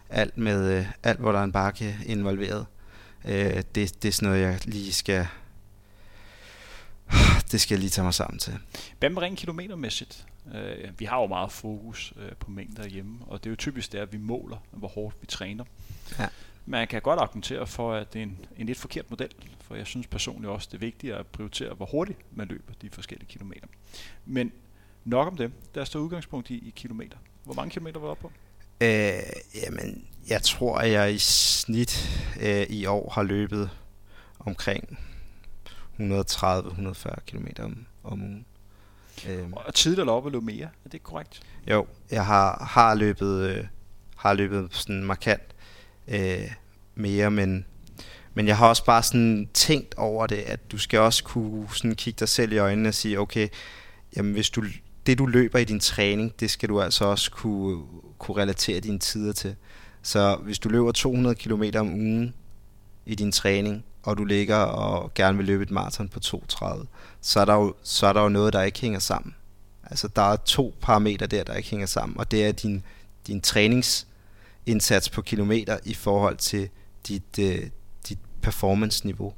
[0.09, 2.65] Alt, med, øh, alt, hvor der er en bakke involveret.
[3.25, 5.27] Øh, det, det er sådan noget, jeg lige skal...
[7.51, 8.59] Det skal jeg lige tage mig sammen til.
[8.99, 10.25] Hvad med rent kilometermæssigt?
[10.55, 13.91] Øh, vi har jo meget fokus øh, på mængder hjemme, og det er jo typisk
[13.91, 15.63] det, at vi måler, hvor hårdt vi træner.
[16.19, 16.27] Ja.
[16.65, 19.31] Man kan godt argumentere for, at det er en, en lidt forkert model,
[19.61, 22.89] for jeg synes personligt også, det er vigtigt at prioritere, hvor hurtigt man løber de
[22.89, 23.67] forskellige kilometer.
[24.25, 24.51] Men
[25.05, 25.51] nok om det.
[25.75, 27.17] Der står udgangspunkt i, i kilometer.
[27.43, 28.31] Hvor mange kilometer var du oppe på?
[28.81, 29.13] Øh,
[29.63, 33.69] jamen, jeg tror, at jeg i snit øh, i år har løbet
[34.39, 34.99] omkring
[35.99, 38.45] 130-140 km om, om ugen.
[39.29, 39.53] Øhm.
[39.53, 41.41] Og tidligere og løb mere, er det korrekt?
[41.67, 43.65] Jo, jeg har, har løbet øh,
[44.15, 45.55] har løbet sådan markant
[46.07, 46.51] øh,
[46.95, 47.65] mere, men,
[48.33, 51.95] men jeg har også bare sådan tænkt over det, at du skal også kunne sådan
[51.95, 53.47] kigge dig selv i øjnene og sige, okay,
[54.15, 54.63] jamen hvis du,
[55.05, 57.81] det du løber i din træning, det skal du altså også kunne,
[58.17, 59.55] kunne relatere dine tider til.
[60.01, 62.33] Så hvis du løber 200 km om ugen
[63.05, 66.85] i din træning, og du ligger og gerne vil løbe et maraton på 2.30,
[67.21, 69.35] så er, der jo, så er der jo noget, der ikke hænger sammen.
[69.83, 72.83] Altså der er to parametre der, der ikke hænger sammen, og det er din,
[73.27, 76.69] din træningsindsats på kilometer i forhold til
[77.07, 77.69] dit, øh,
[78.09, 79.33] dit performance-niveau.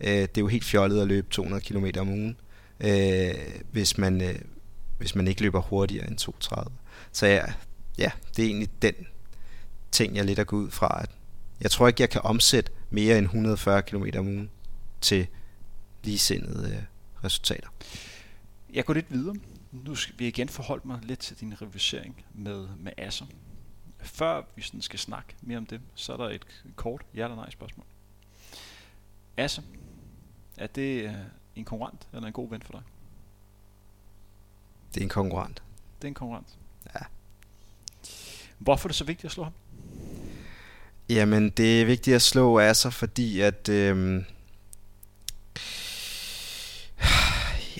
[0.00, 2.36] Øh, det er jo helt fjollet at løbe 200 km om ugen,
[2.80, 3.34] øh,
[3.72, 4.34] hvis, man, øh,
[5.04, 6.70] hvis man ikke løber hurtigere end 2.30.
[7.12, 7.44] Så ja,
[7.98, 8.94] ja, det er egentlig den
[9.90, 11.10] ting, jeg lidt er gået ud fra, at
[11.60, 14.50] jeg tror ikke, jeg kan omsætte mere end 140 km om ugen
[15.00, 15.26] til
[16.02, 16.82] ligesindede øh,
[17.24, 17.68] resultater.
[18.72, 19.36] Jeg går lidt videre.
[19.72, 23.26] Nu skal vi igen forholde mig lidt til din revisering med, med Asser.
[24.00, 27.36] Før vi sådan skal snakke mere om det, så er der et kort ja eller
[27.36, 27.86] nej spørgsmål.
[29.36, 29.62] Asser,
[30.56, 31.14] er det øh,
[31.56, 32.82] en konkurrent eller en god ven for dig?
[34.94, 35.62] Det er en konkurrent.
[35.98, 36.46] Det er en konkurrent?
[36.94, 37.00] Ja.
[38.58, 39.52] Hvorfor er det så vigtigt at slå ham?
[41.08, 43.68] Jamen, det er vigtigt at slå Asser, fordi at...
[43.68, 44.24] Øhm,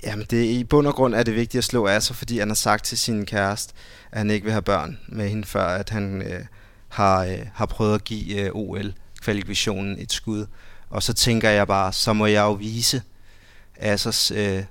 [0.04, 2.54] jamen, det, i bund og grund er det vigtigt at slå Asser, fordi han har
[2.54, 3.74] sagt til sin kæreste,
[4.12, 6.46] at han ikke vil have børn med hende, før at han øh,
[6.88, 10.46] har, øh, har prøvet at give øh, OL-kvalifikationen et skud.
[10.90, 13.02] Og så tænker jeg bare, så må jeg jo vise,
[13.76, 14.64] Assers øh,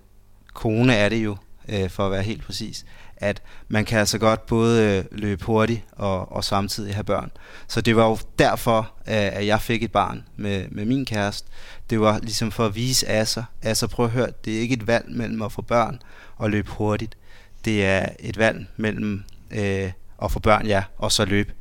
[0.54, 1.38] kone er det jo,
[1.70, 2.86] øh, for at være helt præcis,
[3.18, 7.32] at man kan altså godt både øh, løbe hurtigt og, og samtidig have børn.
[7.68, 11.50] Så det var jo derfor, øh, at jeg fik et barn med, med min kæreste.
[11.90, 14.88] Det var ligesom for at vise Asser, altså prøv at høre, det er ikke et
[14.88, 16.02] valg mellem at få børn
[16.38, 17.18] og løbe hurtigt.
[17.66, 19.92] Det er et valg mellem øh,
[20.24, 21.54] at få børn, ja, og så løbe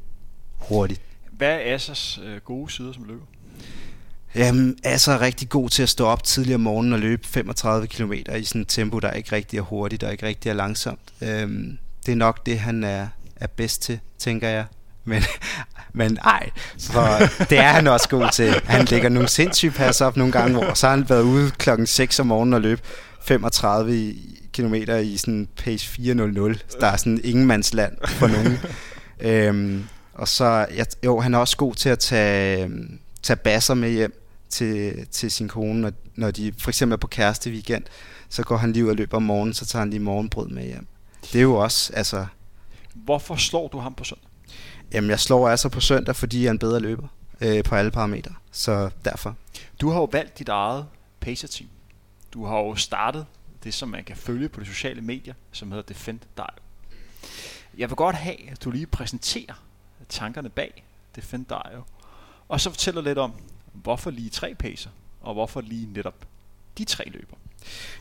[0.59, 1.01] hurtigt.
[1.31, 3.25] Hvad er Assers øh, gode sider som løber?
[4.35, 7.29] Jamen, altså, er så rigtig god til at stå op tidligere om morgenen og løbe
[7.29, 10.55] 35 km i sådan et tempo, der ikke rigtig er hurtigt og ikke rigtig er
[10.55, 11.01] langsomt.
[11.21, 14.65] Øhm, det er nok det, han er, er bedst til, tænker jeg.
[15.05, 15.23] Men,
[15.93, 17.19] men ej, for
[17.51, 18.55] det er han også god til.
[18.65, 21.87] Han lægger nogle sindssyge pas op nogle gange, hvor så har han været ude klokken
[21.87, 22.83] 6 om morgenen og løbe
[23.25, 24.15] 35
[24.53, 26.59] km i sådan pace 400.
[26.81, 28.59] Der er sådan ingenmandsland for nogen.
[29.21, 33.75] øhm, og så, jeg, jo, han er også god til at tage, øhm, tage basser
[33.75, 34.22] med hjem
[34.53, 37.85] til, til sin kone, når, når de for eksempel er på kæreste weekend,
[38.29, 40.65] så går han lige ud og løber om morgenen, så tager han lige morgenbrød med
[40.65, 40.87] hjem.
[41.23, 42.27] Det er jo også, altså...
[42.95, 44.29] Hvorfor slår du ham på søndag?
[44.93, 47.09] Jamen, jeg slår altså på søndag, fordi jeg er en bedre løber
[47.41, 49.37] øh, på alle parametre, så derfor.
[49.81, 50.87] Du har jo valgt dit eget
[51.21, 51.69] pacer-team.
[52.33, 53.27] Du har jo startet
[53.65, 56.47] det, som man kan følge på de sociale medier, som hedder Defend Dive.
[57.79, 59.55] Jeg vil godt have, at du lige præsenterer
[60.09, 60.85] tankerne bag
[61.17, 61.83] Defend Dive,
[62.49, 63.33] og så fortæller lidt om,
[63.73, 66.15] hvorfor lige tre pacer, og hvorfor lige netop
[66.79, 67.37] de tre løber?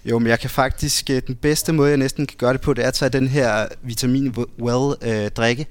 [0.06, 2.74] Jo, men jeg kan faktisk, øh, den bedste måde, jeg næsten kan gøre det på,
[2.74, 5.66] det er at tage den her vitamin well øh, drikke,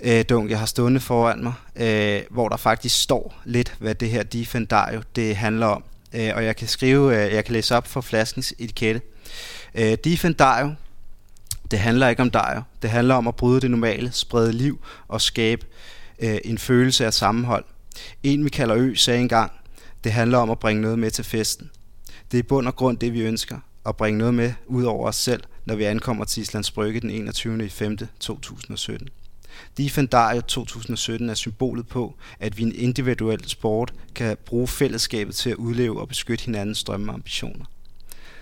[0.00, 4.10] øh, dunk, jeg har stående foran mig, øh, hvor der faktisk står lidt, hvad det
[4.10, 5.84] her Defendario det handler om.
[6.12, 9.00] Øh, og jeg kan skrive, øh, jeg kan læse op for flaskens etikette.
[9.74, 10.74] Øh, Defendario,
[11.70, 12.62] det handler ikke om dig.
[12.82, 15.66] Det handler om at bryde det normale, sprede liv og skabe
[16.18, 17.64] øh, en følelse af sammenhold.
[18.22, 19.52] En Michael Ø sagde engang,
[20.04, 21.70] det handler om at bringe noget med til festen.
[22.30, 25.08] Det er i bund og grund det, vi ønsker, at bringe noget med ud over
[25.08, 27.68] os selv, når vi ankommer til Islands Brygge den 21.
[27.68, 27.98] 5.
[28.20, 29.08] 2017.
[29.78, 35.50] Defendario 2017 er symbolet på, at vi i en individuel sport kan bruge fællesskabet til
[35.50, 37.64] at udleve og beskytte hinandens drømme og ambitioner.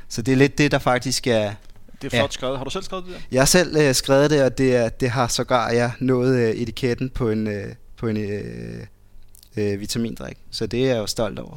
[0.09, 1.53] Så det er lidt det, der faktisk er...
[2.03, 2.31] Det er flot ja.
[2.31, 2.59] skrevet.
[2.59, 3.21] Har du selv skrevet det der?
[3.33, 6.51] Jeg har selv øh, skrevet det, og det, er, det har sågar jeg nået øh,
[6.51, 8.87] etiketten på en, øh, på en øh,
[9.57, 10.39] øh, vitamindrik.
[10.51, 11.57] Så det er jeg jo stolt over.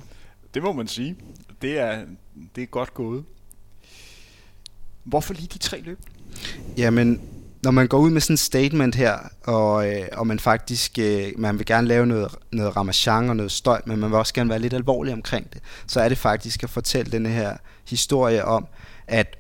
[0.54, 1.16] Det må man sige.
[1.62, 2.06] Det er,
[2.56, 3.24] det er godt gået.
[5.04, 6.00] Hvorfor lige de tre løb?
[6.78, 7.22] Jamen,
[7.64, 11.32] når man går ud med sådan en statement her, og, øh, og man faktisk øh,
[11.38, 14.50] man vil gerne lave noget, noget ramachan og noget støj, men man vil også gerne
[14.50, 17.58] være lidt alvorlig omkring det, så er det faktisk at fortælle denne her
[17.90, 18.68] historie om,
[19.08, 19.38] at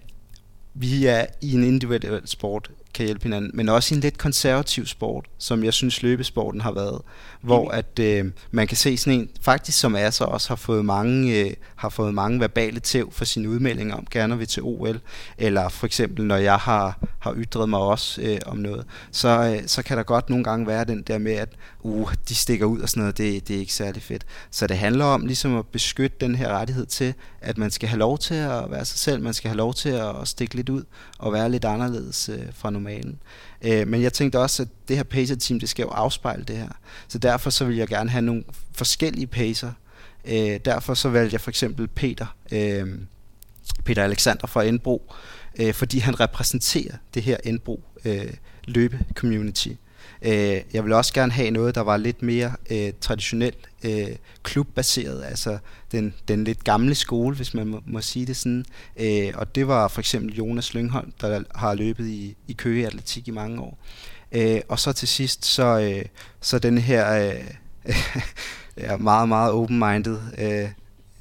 [0.73, 4.85] vi er i en individuel sport kan hjælpe hinanden, men også i en lidt konservativ
[4.85, 7.01] sport, som jeg synes løbesporten har været,
[7.41, 10.85] hvor at øh, man kan se sådan en, faktisk som er så også har fået
[10.85, 14.99] mange, øh, har fået mange verbale tæv for sine udmeldinger om gerne vil til OL,
[15.37, 19.67] eller for eksempel når jeg har, har ytret mig også øh, om noget, så, øh,
[19.67, 21.49] så kan der godt nogle gange være den der med, at
[21.85, 24.25] uh, de stikker ud og sådan noget, det, det er ikke særlig fedt.
[24.51, 27.99] Så det handler om ligesom at beskytte den her rettighed til, at man skal have
[27.99, 30.83] lov til at være sig selv, man skal have lov til at stikke lidt ud
[31.17, 33.19] og være lidt anderledes øh, fra normalen.
[33.61, 36.69] Øh, men jeg tænkte også, at det her pacer-team, det skal jo afspejle det her.
[37.07, 39.71] Så derfor så vil jeg gerne have nogle forskellige pacer.
[40.25, 42.87] Øh, derfor så valgte jeg for eksempel Peter, øh,
[43.83, 45.13] Peter Alexander fra Indbro,
[45.59, 48.33] øh, fordi han repræsenterer det her Indbro øh,
[48.65, 49.69] løbe-community.
[50.21, 54.07] Øh, jeg vil også gerne have noget, der var lidt mere øh, traditionelt øh,
[54.43, 55.57] klubbaseret, altså
[55.91, 58.65] den, den lidt gamle skole, hvis man må, må sige det sådan.
[58.97, 63.27] Øh, og det var for eksempel Jonas Lyngholm, der har løbet i, i Køge Atletik
[63.27, 63.77] i mange år.
[64.31, 66.05] Øh, og så til sidst, så, øh,
[66.41, 67.31] så den her
[67.85, 70.69] øh, meget, meget open-minded øh,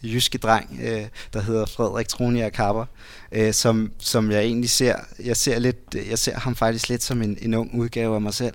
[0.04, 2.84] jyske dreng, øh, der hedder Frederik Tronia Kapper,
[3.32, 5.76] øh, som, som jeg egentlig ser, jeg ser lidt,
[6.10, 8.54] jeg ser ham faktisk lidt som en, en ung udgave af mig selv.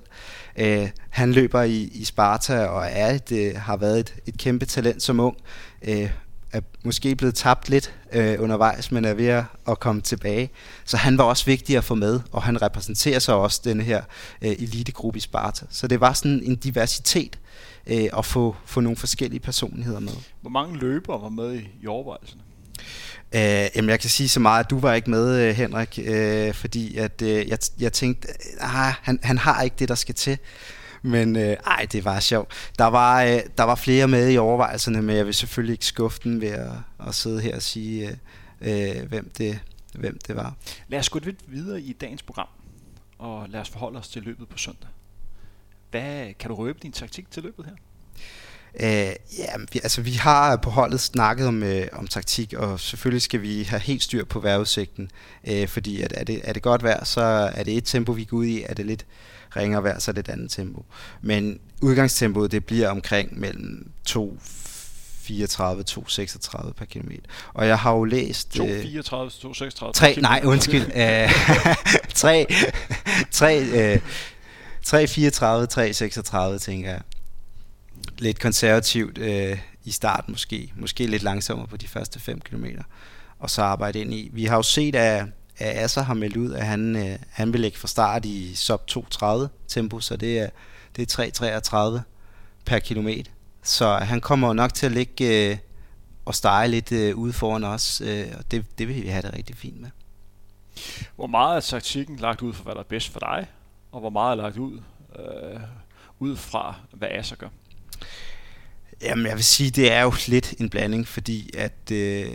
[0.58, 4.66] Øh, han løber i, i Sparta og er et, øh, har været et, et kæmpe
[4.66, 5.36] talent som ung.
[5.82, 6.10] Øh,
[6.52, 10.50] er måske blevet tabt lidt øh, undervejs, men er ved at komme tilbage.
[10.84, 14.02] Så han var også vigtig at få med, og han repræsenterer så også den her
[14.42, 15.66] øh, elitegruppe i Sparta.
[15.70, 17.50] Så det var sådan en diversitet øh,
[17.90, 20.12] at få, få nogle forskellige personligheder med.
[20.40, 22.42] Hvor mange løbere var med i, i overvejelserne?
[23.34, 26.54] Øh, jamen jeg kan sige så meget, at du var ikke med, øh, Henrik, øh,
[26.54, 28.28] fordi at øh, jeg, jeg tænkte,
[28.60, 30.38] ah, han, han har ikke det, der skal til.
[31.02, 32.52] Men øh, ej, det var sjovt.
[32.78, 36.20] Der var, øh, der var flere med i overvejelserne, men jeg vil selvfølgelig ikke skuffe
[36.24, 36.72] den ved at,
[37.06, 38.16] at sidde her og sige, øh,
[38.98, 39.60] øh, hvem, det,
[39.94, 40.54] hvem det var.
[40.88, 42.48] Lad os gå lidt videre i dagens program,
[43.18, 44.88] og lad os forholde os til løbet på søndag.
[45.90, 47.72] Hvad, kan du røbe din taktik til løbet her?
[48.74, 53.22] Øh, ja, vi, altså vi har på holdet snakket om, øh, om taktik, og selvfølgelig
[53.22, 55.10] skal vi have helt styr på vejrudsigten,
[55.48, 57.20] øh, fordi at, er, det, er det godt vejr, så
[57.54, 59.06] er det et tempo, vi går ud i, er det lidt
[59.56, 60.84] ringere vejr, så er det et andet tempo.
[61.20, 64.38] Men udgangstempoet, det bliver omkring mellem 2
[65.22, 67.22] 34, 236 per kilometer.
[67.54, 68.50] Og jeg har jo læst...
[68.50, 70.86] 234, 236 3, nej, undskyld.
[70.90, 71.26] 3,
[72.14, 72.46] 3,
[73.30, 74.00] 3,
[74.90, 77.00] 34, 3, 36, tænker jeg
[78.18, 80.72] lidt konservativt øh, i starten måske.
[80.76, 82.64] Måske lidt langsommere på de første 5 km.
[83.38, 84.30] Og så arbejde ind i.
[84.32, 85.26] Vi har jo set, at,
[85.56, 88.86] at Asser har meldt ud, at han, øh, han vil lægge fra start i sub
[88.86, 90.48] 230 tempo, så det er,
[90.96, 92.00] det er 3,33
[92.64, 93.30] per kilometer.
[93.62, 95.56] Så han kommer nok til at ligge øh,
[96.24, 99.34] og stege lidt øh, ude foran os, øh, og det, det vil vi have det
[99.34, 99.90] rigtig fint med.
[101.16, 103.46] Hvor meget er taktikken lagt ud for, hvad der er bedst for dig,
[103.92, 104.80] og hvor meget er lagt ud,
[105.18, 105.60] øh,
[106.18, 107.48] ud fra, hvad Asser gør?
[109.02, 112.26] Jamen, jeg vil sige, det er jo lidt en blanding, fordi at øh,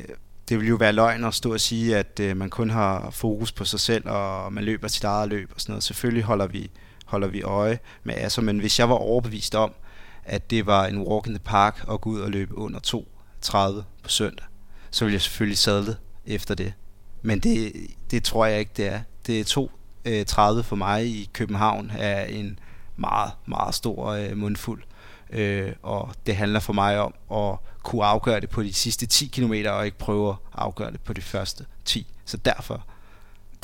[0.50, 3.52] det vil jo være løgn at stå og sige, at øh, man kun har fokus
[3.52, 5.84] på sig selv, og man løber sit eget løb og sådan noget.
[5.84, 6.72] Selvfølgelig holder vi,
[7.06, 9.74] holder vi øje med Asser, men hvis jeg var overbevist om,
[10.24, 13.04] at det var en walk in the park at gå ud og løbe under
[13.46, 14.46] 2.30 på søndag,
[14.92, 16.74] så ville jeg selvfølgelig sadle efter det.
[17.22, 17.74] Men det,
[18.12, 19.02] det tror jeg ikke, det er.
[19.28, 19.72] Det er to
[20.06, 22.60] Øh, 2.30 for mig i København er en
[22.96, 24.84] meget, meget stor øh, mundfuld
[25.30, 29.28] øh, og det handler for mig om at kunne afgøre det på de sidste 10
[29.28, 32.08] km, og ikke prøve at afgøre det på de første 10.
[32.26, 32.86] Så derfor.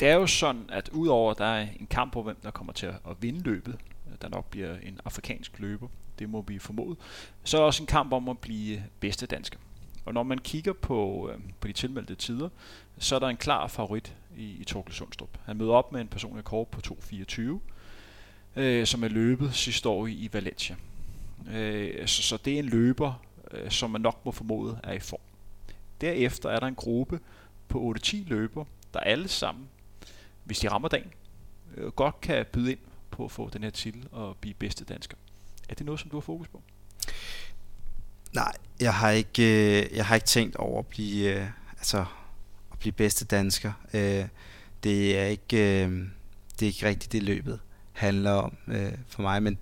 [0.00, 2.72] Det er jo sådan, at udover at der er en kamp på, hvem der kommer
[2.72, 3.76] til at vinde løbet,
[4.22, 6.96] der nok bliver en afrikansk løber, det må vi formode,
[7.44, 9.58] så er der også en kamp om at blive bedste dansker.
[10.04, 12.48] Og når man kigger på, øh, på de tilmeldte tider,
[12.98, 15.38] så er der en klar favorit i, i Torkel Sundstrup.
[15.44, 20.06] Han møder op med en personlig kort på 2.24, øh, som er løbet sidste år
[20.06, 20.76] i, i Valencia.
[21.50, 24.98] Øh, så, så det er en løber, øh, som man nok må formode er i
[24.98, 25.20] form.
[26.00, 27.20] Derefter er der en gruppe
[27.68, 28.64] på 8-10 løber,
[28.94, 29.68] der alle sammen,
[30.44, 31.10] hvis de rammer dagen,
[31.76, 35.16] øh, godt kan byde ind på at få den her titel og blive bedste dansker.
[35.68, 36.62] Er det noget, som du har fokus på?
[38.32, 41.46] Nej, jeg har ikke, øh, jeg har ikke tænkt over at blive, øh,
[41.78, 42.04] altså,
[42.82, 43.72] blive bedste dansker.
[43.94, 44.24] Øh,
[44.84, 45.90] det er ikke, øh,
[46.60, 47.60] det er ikke rigtigt det løbet
[47.92, 49.58] handler om øh, for mig, men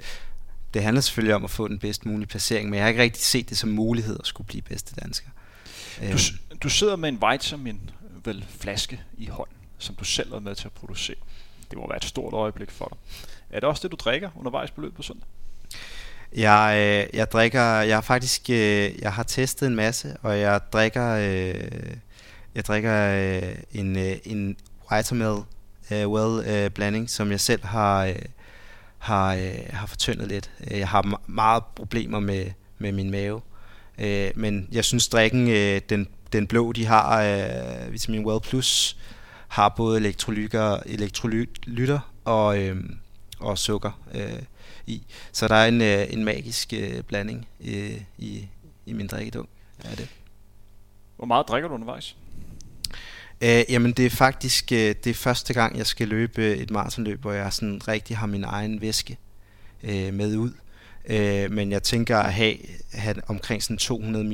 [0.75, 3.23] det handler selvfølgelig om at få den bedst mulige placering, men jeg har ikke rigtig
[3.23, 5.29] set det som mulighed at skulle blive bedste dansker.
[5.99, 6.59] Du, øhm.
[6.63, 7.91] du sidder med en vitamin
[8.25, 11.17] vel flaske i hånden, som du selv er med til at producere.
[11.71, 12.99] Det må være et stort øjeblik for dig.
[13.51, 15.29] Er det også det, du drikker undervejs på løbet på søndag?
[16.37, 20.61] Jeg, øh, jeg drikker, jeg har faktisk, øh, jeg har testet en masse, og jeg
[20.73, 21.97] drikker, øh,
[22.55, 24.57] jeg drikker øh, en, øh, en
[24.93, 25.45] Vitamil
[25.93, 28.17] øh, well øh, blanding, som jeg selv har, øh,
[28.99, 30.51] har, øh, har fortyndet lidt.
[30.71, 32.47] Øh, jeg har meget problemer med,
[32.79, 33.41] med min mave.
[33.99, 38.97] Øh, men jeg synes, drikken, øh, den, den blå, de har, øh, Vitamin Well Plus,
[39.49, 42.77] har både elektrolytter, elektrolytter og, øh,
[43.41, 44.43] og sukker øh,
[44.87, 45.07] i.
[45.33, 48.49] Så der er en, øh, en magisk øh, blanding øh, i,
[48.87, 49.49] i min drikkedunk.
[49.85, 50.09] Ja, det.
[51.17, 52.17] Hvor meget drikker du undervejs?
[53.41, 56.71] Øh, jamen det er faktisk øh, det er første gang, jeg skal løbe øh, et
[56.71, 59.19] maratonløb, hvor jeg sådan rigtig har min egen væske
[59.83, 60.53] øh, med ud.
[61.09, 62.57] Øh, men jeg tænker at have,
[62.93, 64.25] have omkring sådan 200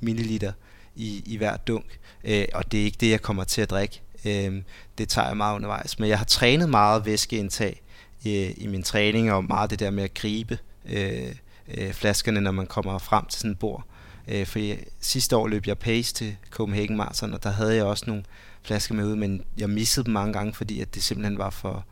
[0.00, 0.54] ml
[0.96, 4.00] i, i hver dunk, øh, og det er ikke det, jeg kommer til at drikke.
[4.24, 4.62] Øh,
[4.98, 5.98] det tager jeg meget undervejs.
[5.98, 7.82] Men jeg har trænet meget væskeindtag
[8.26, 11.34] øh, i min træning, og meget det der med at gribe øh,
[11.78, 13.86] øh, flaskerne, når man kommer frem til sådan et bord.
[14.28, 14.60] Øh, for
[15.00, 18.24] sidste år løb jeg pace til Copenhagen Marathon, og der havde jeg også nogle
[18.62, 21.84] flasker med ud, men jeg missede dem mange gange, fordi at det simpelthen var for,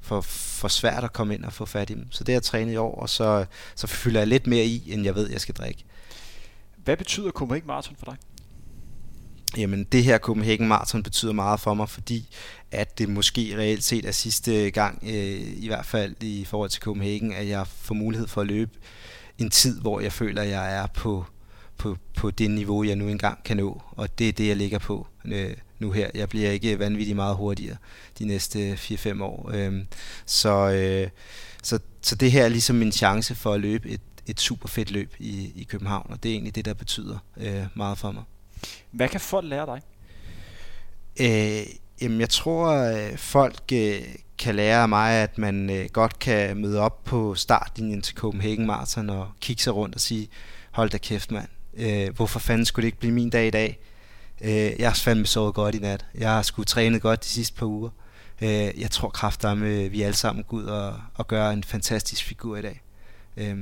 [0.00, 2.12] for, for svært at komme ind og få fat i dem.
[2.12, 4.92] Så det har jeg trænet i år, og så, så fylder jeg lidt mere i,
[4.92, 5.84] end jeg ved, jeg skal drikke.
[6.84, 8.16] Hvad betyder Copenhagen Marathon for dig?
[9.56, 12.28] Jamen det her Copenhagen Marathon betyder meget for mig, fordi
[12.70, 16.82] at det måske reelt set er sidste gang, øh, i hvert fald i forhold til
[16.82, 18.70] Copenhagen, at jeg får mulighed for at løbe
[19.38, 21.24] en tid, hvor jeg føler, at jeg er på,
[21.82, 23.82] på, på det niveau, jeg nu engang kan nå.
[23.90, 26.10] Og det er det, jeg ligger på øh, nu her.
[26.14, 27.76] Jeg bliver ikke vanvittigt meget hurtigere
[28.18, 29.50] de næste 4-5 år.
[29.54, 29.84] Øh,
[30.26, 31.08] så, øh,
[31.62, 34.90] så, så det her er ligesom min chance for at løbe et, et super fedt
[34.90, 38.22] løb i, i København, og det er egentlig det, der betyder øh, meget for mig.
[38.90, 39.80] Hvad kan folk lære dig?
[41.20, 41.66] Øh,
[42.02, 44.00] jamen, jeg tror, at folk øh,
[44.38, 48.66] kan lære af mig, at man øh, godt kan møde op på startlinjen til Copenhagen
[48.66, 50.28] Marathon og kigge sig rundt og sige,
[50.70, 53.78] hold da kæft mand, øh, hvorfor fanden skulle det ikke blive min dag i dag?
[54.40, 56.06] Øh, jeg har fandme sovet godt i nat.
[56.14, 57.90] Jeg har sgu trænet godt de sidste par uger.
[58.42, 62.56] Øh, jeg tror kraftedeme, vi alle sammen går ud og, og gør en fantastisk figur
[62.56, 62.82] i dag.
[63.36, 63.58] Øh,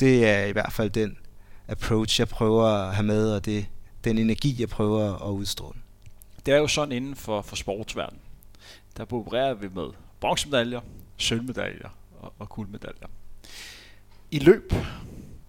[0.00, 1.18] det er i hvert fald den
[1.68, 3.66] approach, jeg prøver at have med, og det,
[4.04, 5.78] den energi, jeg prøver at udstråle.
[6.46, 8.20] Det er jo sådan inden for, for sportsverdenen.
[8.96, 9.86] Der opererer vi med
[10.20, 10.80] bronzemedaljer,
[11.16, 11.88] sølvmedaljer
[12.20, 13.06] og, og guldmedaljer.
[14.30, 14.72] I løb,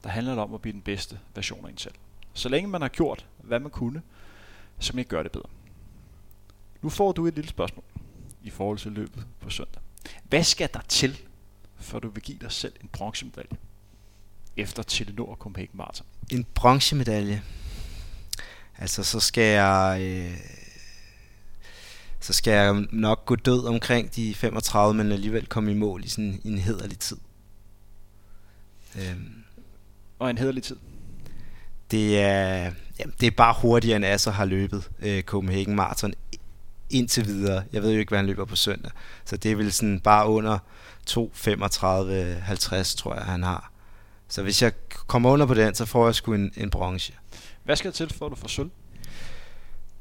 [0.06, 1.94] der handler det om at blive den bedste version af en selv.
[2.34, 4.02] Så længe man har gjort, hvad man kunne,
[4.80, 5.50] så kan man gøre det bedre.
[6.82, 7.84] Nu får du et lille spørgsmål
[8.44, 9.82] i forhold til løbet på søndag.
[10.24, 11.20] Hvad skal der til,
[11.76, 13.58] for du vil give dig selv en bronzemedalje
[14.58, 16.08] efter Telenor Copenhagen Marathon?
[16.32, 17.44] En bronzemedalje?
[18.78, 20.02] Altså, så skal jeg...
[20.02, 20.38] Øh,
[22.20, 26.08] så skal jeg nok gå død omkring de 35, men alligevel komme i mål i
[26.08, 27.18] sådan en hederlig tid.
[28.96, 29.45] Øhm.
[30.20, 30.76] Og en hederlig tid?
[31.92, 36.14] Det er, jamen, det er bare hurtigere end Asser har løbet øh, Copenhagen Marathon
[36.90, 37.64] indtil videre.
[37.74, 38.92] Jeg ved jo ikke, hvad han løber på søndag.
[39.26, 40.58] Så det er vel sådan bare under
[41.10, 43.72] 2.35-50, tror jeg, han har.
[44.28, 44.72] Så hvis jeg
[45.08, 47.14] kommer under på den, så får jeg sgu en, en bronze.
[47.64, 48.70] Hvad skal der til, for at du får sølv?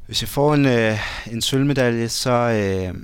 [0.06, 2.94] Hvis jeg får en, øh, en sølvmedalje, så, øh,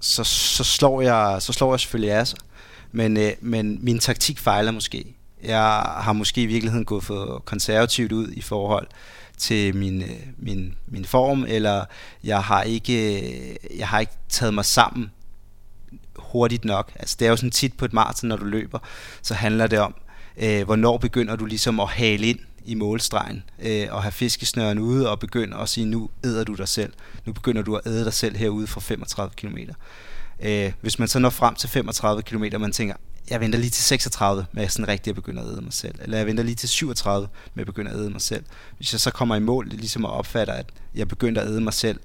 [0.00, 2.38] så, så, slår jeg, så slår jeg selvfølgelig Asser.
[2.92, 5.14] Men, øh, men min taktik fejler måske.
[5.44, 8.86] Jeg har måske i virkeligheden gået for konservativt ud i forhold
[9.38, 11.84] til min, øh, min, min form, eller
[12.24, 15.10] jeg har ikke, øh, jeg har ikke taget mig sammen
[16.16, 16.92] hurtigt nok.
[16.96, 18.78] Altså det er jo sådan tit på et maraton, når du løber,
[19.22, 19.94] så handler det om,
[20.36, 25.10] øh, hvornår begynder du ligesom at hale ind i målstregen øh, og have fiskesnøren ude
[25.10, 26.92] og begynde at sige, nu æder du dig selv.
[27.24, 29.58] Nu begynder du at æde dig selv herude fra 35 km.
[30.42, 32.94] Øh, hvis man så når frem til 35 km, man tænker,
[33.30, 35.94] jeg venter lige til 36 med sådan rigtig at begynde at æde mig selv.
[36.02, 38.44] Eller jeg venter lige til 37 med at begynde at æde mig selv.
[38.76, 41.72] Hvis jeg så kommer i mål, ligesom at opfatte, at jeg begyndte at æde mig
[41.74, 42.00] selv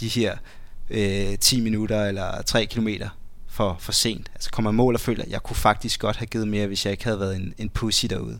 [0.00, 0.36] de her
[0.90, 2.88] øh, 10 minutter eller 3 km
[3.48, 4.30] for, for sent.
[4.34, 6.84] Altså kommer i mål og føler, at jeg kunne faktisk godt have givet mere, hvis
[6.84, 8.38] jeg ikke havde været en, en pussy derude.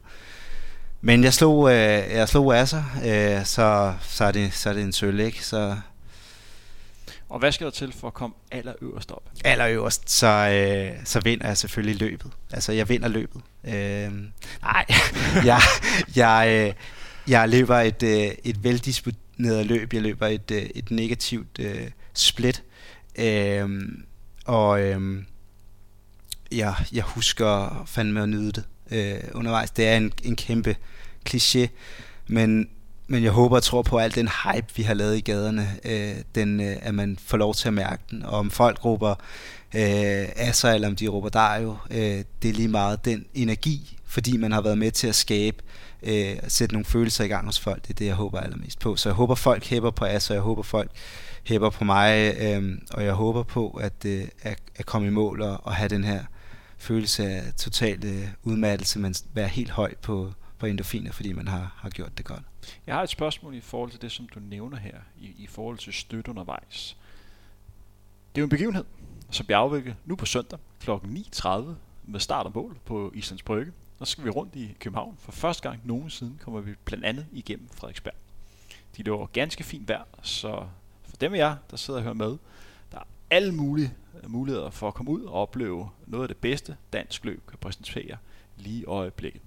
[1.00, 1.76] Men jeg slog, øh,
[2.14, 5.44] jeg slog Asser, øh, så, så, er det, så er det en sølv, ikke?
[5.44, 5.76] Så,
[7.28, 9.30] og hvad skal der til for at komme allerøverst op?
[9.44, 12.32] Allerøverst, så, øh, så vinder jeg selvfølgelig løbet.
[12.52, 13.42] Altså, jeg vinder løbet.
[13.64, 14.12] Øh,
[14.62, 14.86] nej,
[15.50, 15.60] jeg,
[16.16, 16.74] jeg, øh,
[17.28, 19.92] jeg løber et, øh, et veldisponeret løb.
[19.92, 22.62] Jeg løber et, øh, et negativt øh, split.
[23.18, 23.68] Øh,
[24.44, 25.22] og øh,
[26.52, 29.70] jeg, jeg husker fandme at nyde det øh, undervejs.
[29.70, 30.76] Det er en, en kæmpe
[31.28, 31.66] kliché,
[32.26, 32.68] men
[33.06, 35.68] men jeg håber og tror på, at al den hype, vi har lavet i gaderne,
[35.84, 38.22] øh, den, øh, at man får lov til at mærke den.
[38.22, 39.10] Og om folk råber
[39.74, 44.36] øh, Asser, eller om de råber Dario, øh, det er lige meget den energi, fordi
[44.36, 45.56] man har været med til at skabe,
[46.02, 47.82] øh, sætte nogle følelser i gang hos folk.
[47.82, 48.96] Det er det, jeg håber allermest på.
[48.96, 50.90] Så jeg håber, folk hæpper på Asser, jeg håber, folk
[51.44, 55.42] hæpper på mig, øh, og jeg håber på at, øh, at, at komme i mål
[55.42, 56.20] og, og have den her
[56.78, 61.74] følelse af total øh, udmattelse, men være helt høj på, på endorfiner, fordi man har,
[61.76, 62.42] har gjort det godt.
[62.86, 65.78] Jeg har et spørgsmål i forhold til det, som du nævner her, i, i forhold
[65.78, 66.96] til støtte undervejs.
[68.34, 68.84] Det er jo en begivenhed,
[69.30, 70.90] som bliver afviklet nu på søndag kl.
[70.90, 71.48] 9.30
[72.04, 73.72] med start og mål på Islands Brygge.
[73.98, 75.16] Så skal vi rundt i København.
[75.18, 78.14] For første gang nogensinde kommer vi blandt andet igennem Frederiksberg.
[78.96, 80.66] De lover ganske fint vejr, så
[81.04, 82.36] for dem af jer, der sidder og hører med,
[82.92, 86.36] der er alle mulige øh, muligheder for at komme ud og opleve noget af det
[86.36, 88.16] bedste, dansk løb kan præsentere
[88.56, 89.42] lige i øjeblikket.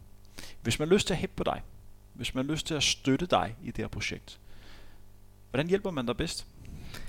[0.62, 1.62] Hvis man har lyst til at hæppe på dig,
[2.14, 4.39] hvis man har lyst til at støtte dig i det her projekt,
[5.49, 6.45] hvordan hjælper man dig bedst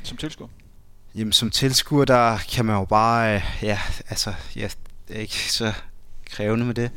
[0.02, 0.48] som tilskuer?
[1.14, 3.78] Jamen som tilskuer, der kan man jo bare, øh, ja,
[4.08, 4.68] altså, ja,
[5.08, 5.72] det er ikke så
[6.30, 6.90] krævende med det.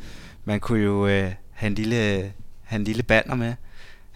[0.44, 2.30] Man kunne jo øh, have, en lille, øh,
[2.62, 3.54] have en lille banner med,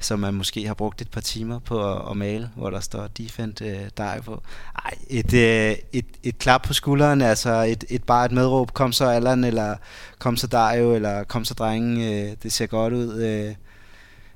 [0.01, 3.07] som man måske har brugt et par timer på at, at male, hvor der står
[3.07, 4.43] Defend øh, dig på.
[4.85, 8.93] Ej, et, øh, et, et klap på skulderen, altså et, et bare et medråb, kom
[8.93, 9.77] så Allan, eller
[10.19, 13.23] kom så Dario, eller kom så drengen, øh, det ser godt ud.
[13.23, 13.55] Øh,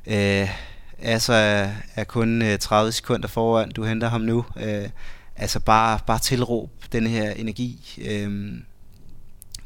[0.06, 0.48] øh,
[0.98, 4.44] altså er, er kun øh, 30 sekunder foran, du henter ham nu.
[4.62, 4.88] Øh,
[5.36, 7.98] altså bare, bare tilråb den her energi.
[8.08, 8.52] Øh,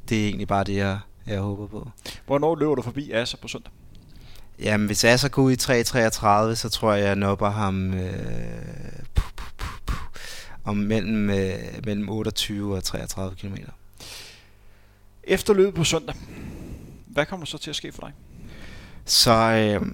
[0.09, 1.91] det er egentlig bare det, jeg, jeg håber på.
[2.27, 3.73] Hvornår løber du forbi Asser på søndag?
[4.59, 8.11] Jamen, hvis Asser går ud i 3.33, så tror jeg, jeg nopper ham øh,
[9.15, 9.99] puh, puh, puh, puh,
[10.65, 13.57] om mellem, øh, mellem 28 og 33 km.
[15.25, 16.15] Efter løbet på søndag,
[17.07, 18.13] hvad kommer så til at ske for dig?
[19.05, 19.87] Så, øh,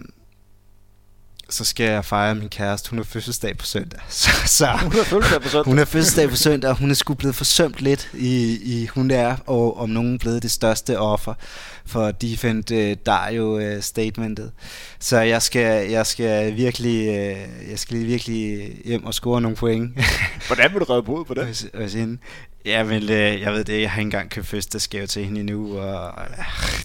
[1.49, 2.90] så skal jeg fejre min kæreste.
[2.90, 4.01] Hun har fødselsdag på søndag.
[4.09, 5.64] Så, så Hun har fødselsdag på søndag.
[5.64, 6.72] hun har fødselsdag på søndag.
[6.74, 10.51] Hun er sgu blevet forsømt lidt i, i hun er, og om nogen blevet det
[10.51, 11.34] største offer
[11.86, 14.53] for Defend uh, Dario uh, statementet.
[14.99, 19.99] Så jeg skal, jeg skal virkelig, uh, jeg skal virkelig hjem og score nogle point.
[20.47, 21.47] Hvordan vil du redde bod på det?
[21.47, 22.18] hos, hos hende.
[22.64, 25.78] Ja, men øh, jeg ved det, jeg har ikke engang købt fødselsdagsgave til hende endnu,
[25.78, 26.45] og øh,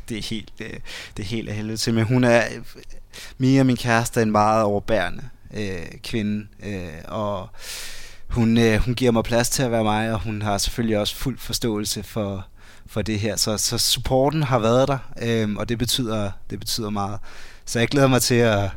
[0.10, 0.74] det er helt, øh,
[1.18, 1.94] det er helt af helvede til.
[1.94, 2.42] Men hun er,
[3.38, 7.50] Mia, min kæreste, er en meget overbærende øh, kvinde, øh, og
[8.30, 11.16] hun, øh, hun giver mig plads til at være mig, og hun har selvfølgelig også
[11.16, 12.48] fuld forståelse for,
[12.86, 13.36] for det her.
[13.36, 17.20] Så, så supporten har været der, øh, og det betyder, det betyder meget.
[17.66, 18.70] Så jeg glæder mig til at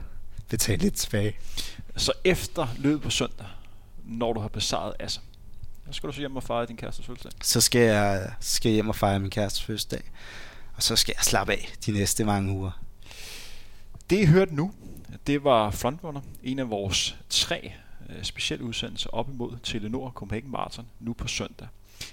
[0.49, 1.37] betale lidt tilbage.
[1.97, 3.47] Så efter løbet på søndag,
[4.05, 5.21] når du har besejret Asser,
[5.87, 7.33] så skal du så hjem og fejre din kærestes fødselsdag.
[7.43, 10.03] Så skal jeg, skal jeg hjem og fejre min kærestes fødselsdag.
[10.77, 12.71] Og så skal jeg slappe af de næste mange uger.
[14.11, 14.73] Det I hørte nu,
[15.27, 17.73] det var Frontrunner, en af vores tre
[18.09, 21.69] øh, specielle udsendelser op imod Telenor Copenhagen Marathon nu på søndag.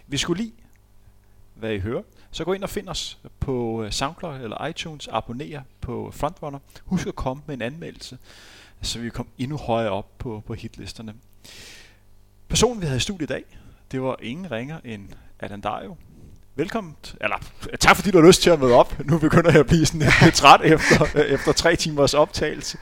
[0.05, 0.53] Hvis skulle lide,
[1.55, 5.61] hvad I hører, så gå ind og find os på øh, SoundCloud eller iTunes, abonner
[5.81, 6.59] på Frontrunner.
[6.83, 8.17] Husk at komme med en anmeldelse,
[8.81, 11.13] så vi kommer endnu højere op på, på hitlisterne.
[12.47, 13.43] Personen, vi havde i studiet i dag,
[13.91, 15.95] det var ingen ringer end Allan Dario.
[16.57, 17.37] Velkommen, eller
[17.79, 19.05] tak fordi du har lyst til at møde op.
[19.05, 22.77] Nu begynder jeg at blive sådan lidt træt efter, øh, efter tre timers optagelse.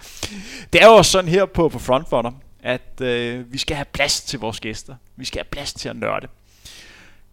[0.74, 4.22] Det er jo også sådan her på, på Frontrunner, at øh, vi skal have plads
[4.22, 4.96] til vores gæster.
[5.16, 6.28] Vi skal have plads til at nørde.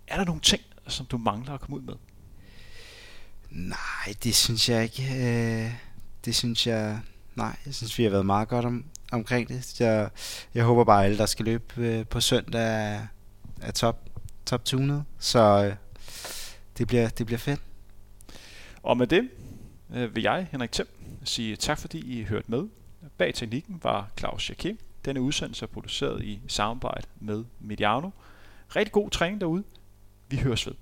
[0.07, 1.95] Er der nogle ting, som du mangler at komme ud med?
[3.51, 5.03] Nej, det synes jeg ikke.
[5.03, 5.72] Øh,
[6.24, 7.01] det synes jeg...
[7.34, 9.80] Nej, jeg synes, vi har været meget godt om, omkring det.
[9.80, 10.11] Jeg,
[10.55, 13.01] jeg håber bare, at alle, der skal løbe øh, på søndag, er,
[13.61, 13.97] er top,
[14.47, 15.05] top tunet.
[15.18, 15.74] Så øh,
[16.78, 17.60] det, bliver, det bliver fedt.
[18.82, 19.28] Og med det
[19.94, 20.88] øh, vil jeg, Henrik Thiem,
[21.24, 22.68] sige tak fordi I hørte med.
[23.18, 24.76] Bag teknikken var Claus Jacquet.
[25.04, 28.10] Denne udsendelse er produceret i samarbejde med Mediano.
[28.76, 29.64] Rigtig god træning derude.
[30.28, 30.74] Vi høres ved.